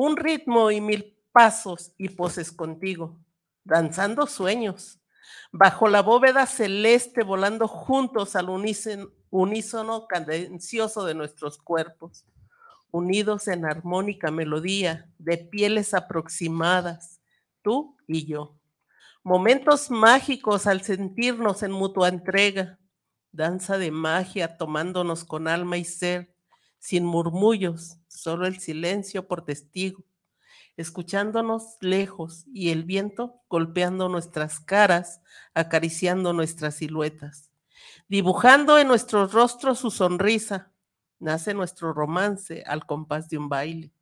[0.00, 3.18] un ritmo y mil pasos y poses contigo,
[3.64, 5.00] danzando sueños,
[5.50, 12.24] bajo la bóveda celeste volando juntos al unísono, cadencioso de nuestros cuerpos,
[12.92, 17.20] unidos en armónica melodía de pieles aproximadas,
[17.62, 18.54] tú y yo.
[19.24, 22.78] Momentos mágicos al sentirnos en mutua entrega,
[23.32, 26.32] danza de magia tomándonos con alma y ser,
[26.78, 30.04] sin murmullos, solo el silencio por testigo,
[30.76, 35.20] escuchándonos lejos y el viento golpeando nuestras caras,
[35.54, 37.50] acariciando nuestras siluetas,
[38.08, 40.72] dibujando en nuestros rostros su sonrisa,
[41.18, 43.92] nace nuestro romance al compás de un baile.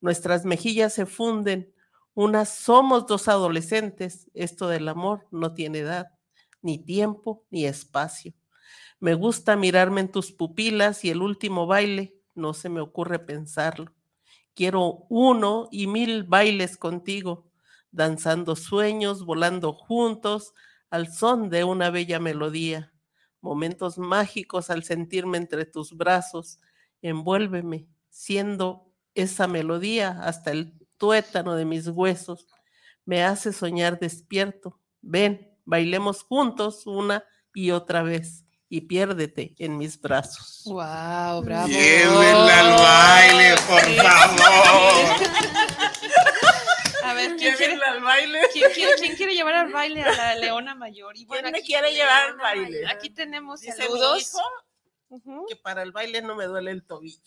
[0.00, 1.72] Nuestras mejillas se funden,
[2.14, 6.08] unas somos dos adolescentes, esto del amor no tiene edad,
[6.60, 8.32] ni tiempo, ni espacio.
[9.02, 13.92] Me gusta mirarme en tus pupilas y el último baile, no se me ocurre pensarlo.
[14.54, 17.50] Quiero uno y mil bailes contigo,
[17.90, 20.54] danzando sueños, volando juntos
[20.88, 22.92] al son de una bella melodía.
[23.40, 26.60] Momentos mágicos al sentirme entre tus brazos.
[27.00, 32.46] Envuélveme, siendo esa melodía hasta el tuétano de mis huesos.
[33.04, 34.78] Me hace soñar despierto.
[35.00, 40.62] Ven, bailemos juntos una y otra vez y piérdete en mis brazos.
[40.64, 41.42] ¡Wow!
[41.42, 41.68] ¡Bravo!
[41.68, 45.22] Llévenla al baile, por favor.
[47.04, 48.40] A ver, ¿quién quiere, Llévenla al baile.
[48.50, 51.14] quién, quiere, quién quiere llevar al baile a la Leona Mayor?
[51.18, 52.86] Y ¿Quién me aquí- quiere llevar al baile?
[52.88, 54.22] Aquí tenemos Dice mi saludos.
[54.22, 54.40] hijo
[55.10, 55.44] Ujú.
[55.50, 57.18] que para el baile no me duele el tobillo.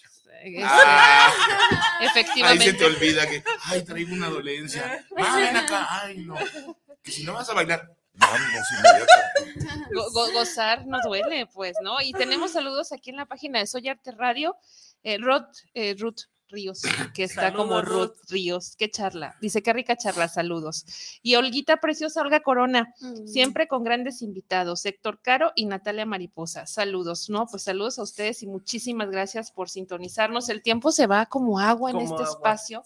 [0.64, 1.32] Ah,
[2.00, 2.66] ahí Efectivamente.
[2.66, 5.06] se te olvida que, ay, traigo una dolencia.
[5.16, 6.36] Ah, ven acá, ay, no.
[7.04, 8.40] Que si no vas a bailar, vamos.
[9.94, 12.02] Go- go- gozar no duele, pues, ¿no?
[12.02, 14.58] Y tenemos saludos aquí en la página de Soy Arte Radio.
[15.04, 16.82] Eh, Rod, eh, Ruth Ríos,
[17.16, 18.30] que está Saludos, como Ruth Ruth.
[18.30, 18.76] Ríos.
[18.78, 19.36] Qué charla.
[19.42, 20.86] Dice, qué rica charla, saludos.
[21.22, 23.28] Y Olguita Preciosa, Olga Corona, Mm.
[23.28, 26.66] siempre con grandes invitados, Héctor Caro y Natalia Mariposa.
[26.66, 27.48] Saludos, ¿no?
[27.48, 30.50] Pues saludos a ustedes y muchísimas gracias por sintonizarnos.
[30.50, 32.84] El tiempo se va como agua en este agua, espacio.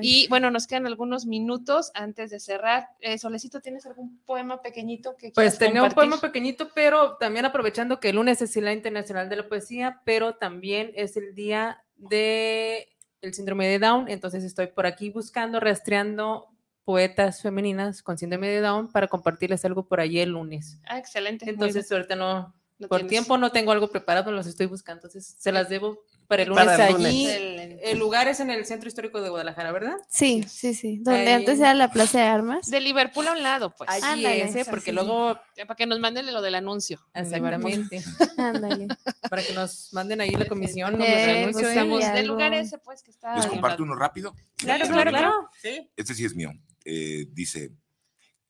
[0.00, 2.88] Y bueno, nos quedan algunos minutos antes de cerrar.
[3.00, 7.44] Eh, Solecito, ¿tienes algún poema pequeñito que Pues quieras tenía un poema pequeñito, pero también
[7.44, 11.34] aprovechando que el lunes es el Día Internacional de la Poesía, pero también es el
[11.34, 12.88] día de
[13.20, 16.48] el síndrome de Down, entonces estoy por aquí buscando, rastreando
[16.84, 20.78] poetas femeninas con síndrome de Down para compartirles algo por allí el lunes.
[20.86, 21.48] Ah, excelente.
[21.48, 22.54] Entonces ahorita no,
[22.88, 23.08] por tienes.
[23.08, 26.64] tiempo no tengo algo preparado, los estoy buscando, entonces se las debo Para el lunes
[26.64, 27.24] Para el allí.
[27.26, 27.78] lunes.
[27.82, 29.96] El lugar es en el Centro Histórico de Guadalajara, ¿verdad?
[30.08, 30.98] Sí, sí, sí.
[31.02, 31.32] Donde Ahí.
[31.34, 32.70] antes era la Plaza de Armas.
[32.70, 33.90] De Liverpool a un lado, pues.
[33.90, 34.64] Allí Ándale, es, ¿eh?
[34.68, 36.98] porque luego, Ya Para que nos manden lo del anuncio.
[37.12, 38.02] exactamente,
[38.38, 38.88] Ándale.
[39.28, 40.96] para que nos manden ahí la comisión.
[40.98, 41.70] nos Eh, el anuncio, pues, ¿eh?
[41.72, 42.32] Estamos Sí, del algo.
[42.34, 43.36] lugar ese, pues, que está.
[43.36, 44.34] Les comparto uno rápido.
[44.56, 45.48] Claro, Sí, claro, sí, claro.
[45.60, 45.90] Sí.
[45.96, 46.50] Este sí es mío.
[46.86, 47.72] Eh, dice,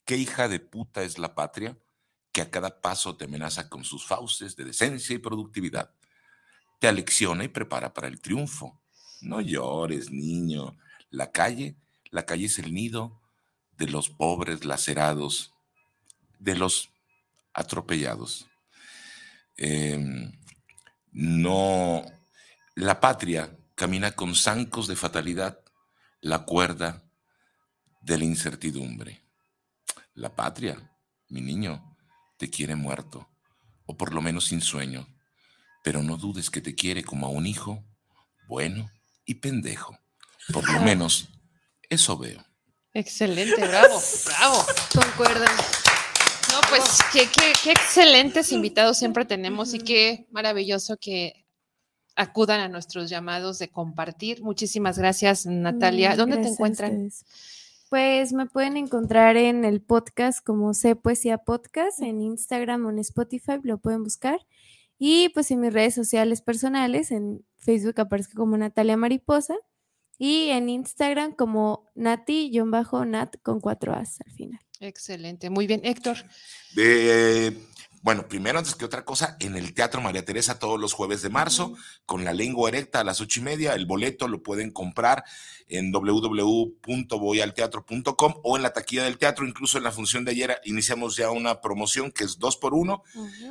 [0.04, 1.76] ¿qué hija de puta es la patria
[2.32, 5.90] que a cada paso te amenaza con sus fauces de decencia y productividad?
[6.78, 8.80] Te alecciona y prepara para el triunfo.
[9.20, 10.76] No llores, niño.
[11.10, 11.76] La calle,
[12.10, 13.20] la calle es el nido
[13.76, 15.54] de los pobres lacerados,
[16.38, 16.90] de los
[17.52, 18.46] atropellados.
[19.56, 20.32] Em,
[21.12, 22.04] no,
[22.74, 25.60] la patria camina con zancos de fatalidad,
[26.20, 27.04] la cuerda
[28.00, 29.22] de la incertidumbre.
[30.14, 30.92] La patria,
[31.28, 31.96] mi niño,
[32.36, 33.28] te quiere muerto,
[33.86, 35.08] o por lo menos sin sueño,
[35.84, 37.84] pero no dudes que te quiere como a un hijo
[38.48, 38.90] bueno
[39.26, 39.96] y pendejo.
[40.50, 41.28] Por lo menos
[41.90, 42.42] eso veo.
[42.94, 44.64] Excelente, bravo, bravo.
[44.94, 45.44] Concuerdo.
[45.44, 51.44] No, pues qué, qué, qué excelentes invitados siempre tenemos y qué maravilloso que
[52.16, 54.42] acudan a nuestros llamados de compartir.
[54.42, 56.16] Muchísimas gracias, Natalia.
[56.16, 57.10] ¿Dónde te gracias encuentran?
[57.90, 63.00] Pues me pueden encontrar en el podcast como C Poesía Podcast, en Instagram o en
[63.00, 64.40] Spotify, lo pueden buscar.
[65.06, 69.54] Y pues en mis redes sociales personales, en Facebook aparezco como Natalia Mariposa
[70.16, 74.60] y en Instagram como Nati-Nat con cuatro As al final.
[74.80, 75.82] Excelente, muy bien.
[75.84, 76.16] Héctor,
[76.74, 77.54] De,
[78.04, 81.30] bueno, primero, antes que otra cosa, en el Teatro María Teresa todos los jueves de
[81.30, 81.74] marzo,
[82.04, 83.72] con la lengua erecta a las ocho y media.
[83.72, 85.24] El boleto lo pueden comprar
[85.68, 89.46] en www.voyalteatro.com o en la taquilla del teatro.
[89.46, 93.02] Incluso en la función de ayer iniciamos ya una promoción que es dos por uno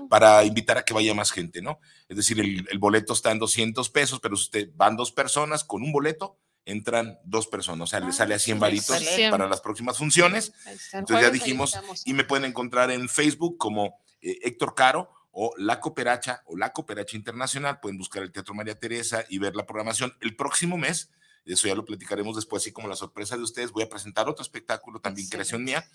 [0.08, 1.80] para invitar a que vaya más gente, ¿no?
[2.08, 5.64] Es decir, el, el boleto está en 200 pesos, pero si usted van dos personas
[5.64, 9.62] con un boleto, entran dos personas, o sea, le sale a 100 varitos para las
[9.62, 10.54] próximas funciones.
[10.94, 11.76] Entonces ya dijimos,
[12.06, 16.72] y me pueden encontrar en Facebook como eh, Héctor Caro o La Cooperacha o La
[16.74, 17.80] Cooperacha Internacional.
[17.80, 20.16] Pueden buscar el Teatro María Teresa y ver la programación.
[20.22, 21.12] El próximo mes,
[21.46, 24.42] eso ya lo platicaremos después, así como la sorpresa de ustedes, voy a presentar otro
[24.44, 25.86] espectáculo, también creación mía,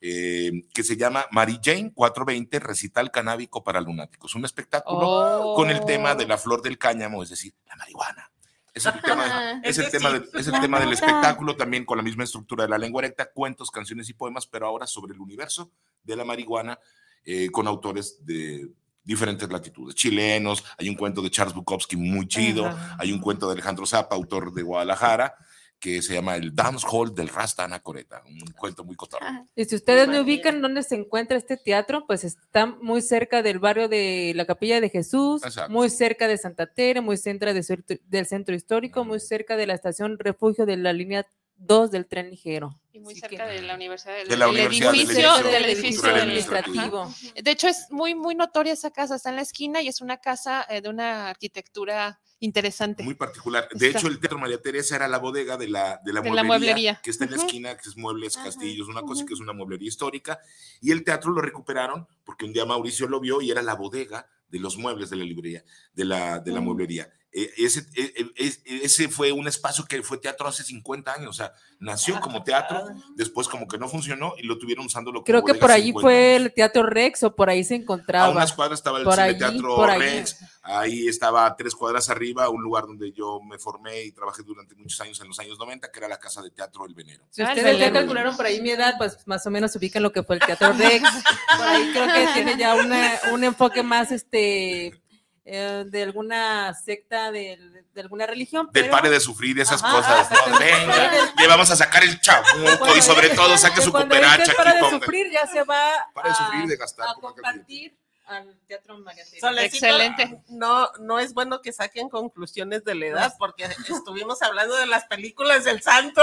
[0.00, 4.34] eh, que se llama Mary Jane 420, Recital Canábico para Lunáticos.
[4.34, 8.30] Un espectáculo con el tema de la flor del cáñamo, es decir, la marihuana.
[8.74, 10.18] Es el tema, es el Ese tema, sí.
[10.32, 13.02] de- es el La tema del espectáculo, también con la misma estructura de la lengua
[13.02, 15.70] erecta, cuentos, canciones y poemas, pero ahora sobre el universo
[16.04, 16.78] de la marihuana,
[17.24, 18.68] eh, con autores de
[19.04, 19.94] diferentes latitudes.
[19.96, 22.96] Chilenos, hay un cuento de Charles Bukowski muy chido, Ajá.
[22.98, 25.34] hay un cuento de Alejandro Zapa, autor de Guadalajara,
[25.80, 29.26] que se llama El Dance Hall del Rasta Anacoreta, un cuento muy cotorro.
[29.28, 33.42] Ah, Y si ustedes no ubican dónde se encuentra este teatro, pues está muy cerca
[33.42, 35.72] del barrio de la Capilla de Jesús, Exacto.
[35.72, 39.74] muy cerca de Santa Tere, muy cerca de del centro histórico, muy cerca de la
[39.74, 41.26] estación refugio de la línea
[41.64, 42.78] 2 del tren ligero.
[42.92, 45.50] Y muy Así cerca que- de la universidad del, De la Universidad del edificio, Edificio
[45.50, 47.02] del edificio del- Administrativo.
[47.02, 47.14] Ajá.
[47.42, 50.18] De hecho, es muy, muy notoria esa casa, está en la esquina y es una
[50.18, 53.02] casa eh, de una arquitectura interesante.
[53.04, 53.68] Muy particular.
[53.72, 53.98] De Está.
[54.00, 56.44] hecho, el Teatro María Teresa era la bodega de la, de la, De la mueblería,
[56.74, 57.00] mueblería.
[57.02, 59.52] que está en la esquina, que es Muebles Ajá, Castillos, una cosa que es una
[59.52, 60.40] mueblería histórica.
[60.80, 64.26] Y el teatro lo recuperaron porque un día Mauricio lo vio y era la bodega
[64.48, 66.64] de los muebles de la librería, de la, de la Mm.
[66.64, 67.10] mueblería.
[67.32, 71.32] Ese, eh, eh, es- ese fue un espacio que fue teatro hace 50 años, o
[71.32, 72.84] sea, nació como teatro,
[73.16, 76.00] después como que no funcionó y lo tuvieron usándolo como Creo que por allí 50
[76.02, 76.46] fue años.
[76.46, 78.28] el Teatro Rex o por ahí se A encontraba.
[78.28, 79.86] unas cuadras estaba el allí, Teatro.
[79.86, 84.42] Rex, ahí estaba a tres cuadras arriba, un lugar donde yo me formé y trabajé
[84.42, 87.24] durante muchos años en los años 90, que era la Casa de Teatro El Venero.
[87.30, 90.12] Si Ah, ustedes ya calcularon por ahí mi edad, pues más o menos ubican lo
[90.12, 91.02] que fue el Teatro Rex.
[91.56, 95.01] Por ahí creo que tiene ya una- un enfoque más este
[95.44, 97.58] eh, de alguna secta, de,
[97.94, 98.68] de alguna religión.
[98.72, 100.58] Del pero- pare de sufrir esas Ajá, cosas.
[100.58, 102.20] Venga, le vamos a sacar el
[102.78, 106.28] Cuando y sobre todo saque que su cooperacha para de sufrir ya se va Para
[106.28, 107.96] de a, sufrir y de gastar, a compartir
[108.32, 109.24] al Teatro María
[109.62, 110.40] Excelente.
[110.48, 115.04] No, no es bueno que saquen conclusiones de la edad, porque estuvimos hablando de las
[115.06, 116.22] películas del santo.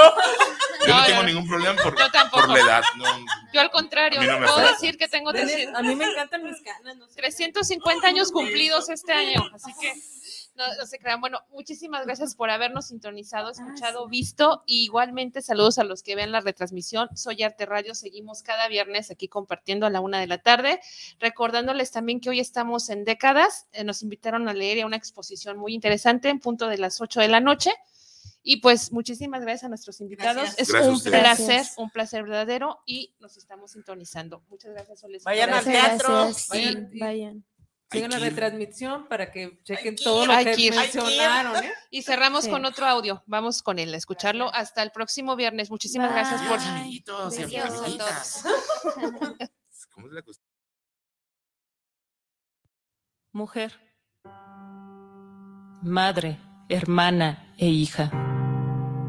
[0.82, 2.48] Yo no No, tengo ningún problema por, yo tampoco.
[2.48, 2.84] por la edad.
[2.98, 3.06] no.
[3.54, 4.72] Yo al contrario, no puedo afecta.
[4.74, 6.98] decir que tengo Nene, 300 A mí me encantan mis canas.
[6.98, 7.16] no sé.
[7.16, 9.94] 350 años cumplidos este año, así que
[10.60, 11.22] no, no se crean.
[11.22, 14.64] Bueno, muchísimas gracias por habernos sintonizado, escuchado, visto.
[14.68, 17.10] Y igualmente saludos a los que vean la retransmisión.
[17.16, 20.82] Soy Arte Radio, seguimos cada viernes aquí compartiendo a la una de la tarde.
[21.20, 23.68] Recordándoles también que hoy estamos en décadas.
[23.72, 27.22] Eh, nos invitaron a leer a una exposición muy interesante en punto de las 8
[27.22, 27.72] de la noche.
[28.44, 30.44] Y pues muchísimas gracias a nuestros invitados.
[30.44, 30.60] Gracias.
[30.60, 31.78] Es Gracias un placer, Gracias.
[31.78, 34.44] un placer verdadero y nos estamos sintonizando.
[34.50, 35.24] Muchas gracias, Soles.
[35.24, 36.10] Vayan al teatro.
[36.10, 36.48] gracias.
[36.50, 36.90] Vayan.
[36.92, 37.46] Sí, vayan.
[37.92, 41.64] Sigan la retransmisión para que chequen que todo ir, lo que que mencionaron.
[41.64, 41.74] ¿eh?
[41.90, 42.52] Y cerramos Sí.
[42.52, 43.24] con otro audio.
[43.26, 45.72] Vamos con él a escucharlo hasta el próximo viernes.
[45.72, 46.60] Muchísimas gracias por.
[46.60, 48.44] Amiguitos y Adiós a amiguitas.
[48.44, 48.90] todos.
[49.94, 50.48] ¿Cómo es la cuestión?
[53.32, 53.74] Mujer.
[55.82, 56.38] Madre,
[56.70, 58.12] hermana e hija.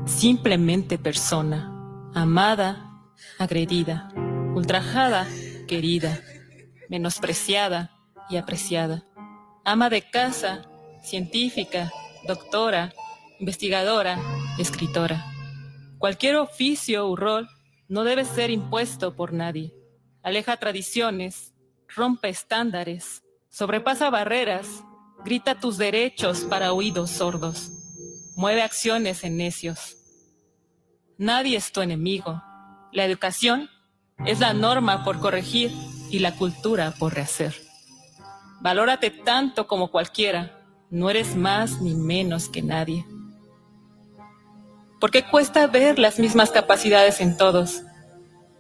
[0.06, 1.66] Simplemente persona.
[2.14, 2.90] Amada,
[3.38, 4.08] agredida.
[4.54, 5.26] Ultrajada,
[5.68, 6.18] querida.
[6.88, 7.99] Menospreciada
[8.30, 9.04] y apreciada.
[9.64, 10.62] Ama de casa,
[11.02, 11.92] científica,
[12.26, 12.92] doctora,
[13.38, 14.18] investigadora,
[14.58, 15.24] escritora.
[15.98, 17.48] Cualquier oficio u rol
[17.88, 19.74] no debe ser impuesto por nadie.
[20.22, 21.52] Aleja tradiciones,
[21.88, 24.84] rompe estándares, sobrepasa barreras,
[25.24, 27.72] grita tus derechos para oídos sordos,
[28.36, 29.96] mueve acciones en necios.
[31.18, 32.42] Nadie es tu enemigo.
[32.92, 33.68] La educación
[34.24, 35.70] es la norma por corregir
[36.10, 37.69] y la cultura por rehacer.
[38.60, 40.58] Valórate tanto como cualquiera,
[40.90, 43.06] no eres más ni menos que nadie.
[45.00, 47.82] Porque cuesta ver las mismas capacidades en todos,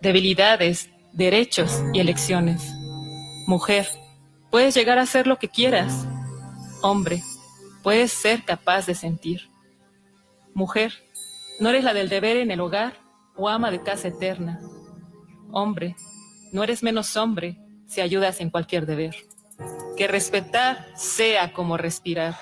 [0.00, 2.72] debilidades, derechos y elecciones.
[3.46, 3.88] Mujer,
[4.50, 6.06] puedes llegar a ser lo que quieras.
[6.80, 7.22] Hombre,
[7.82, 9.50] puedes ser capaz de sentir.
[10.54, 10.94] Mujer,
[11.58, 12.94] no eres la del deber en el hogar
[13.36, 14.60] o ama de casa eterna.
[15.50, 15.94] Hombre,
[16.52, 19.14] no eres menos hombre si ayudas en cualquier deber.
[19.96, 22.36] Que respetar sea como respirar,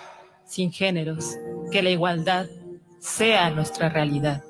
[0.45, 1.37] sin géneros.
[1.71, 2.47] Que la igualdad
[3.01, 4.43] sea nuestra realidad.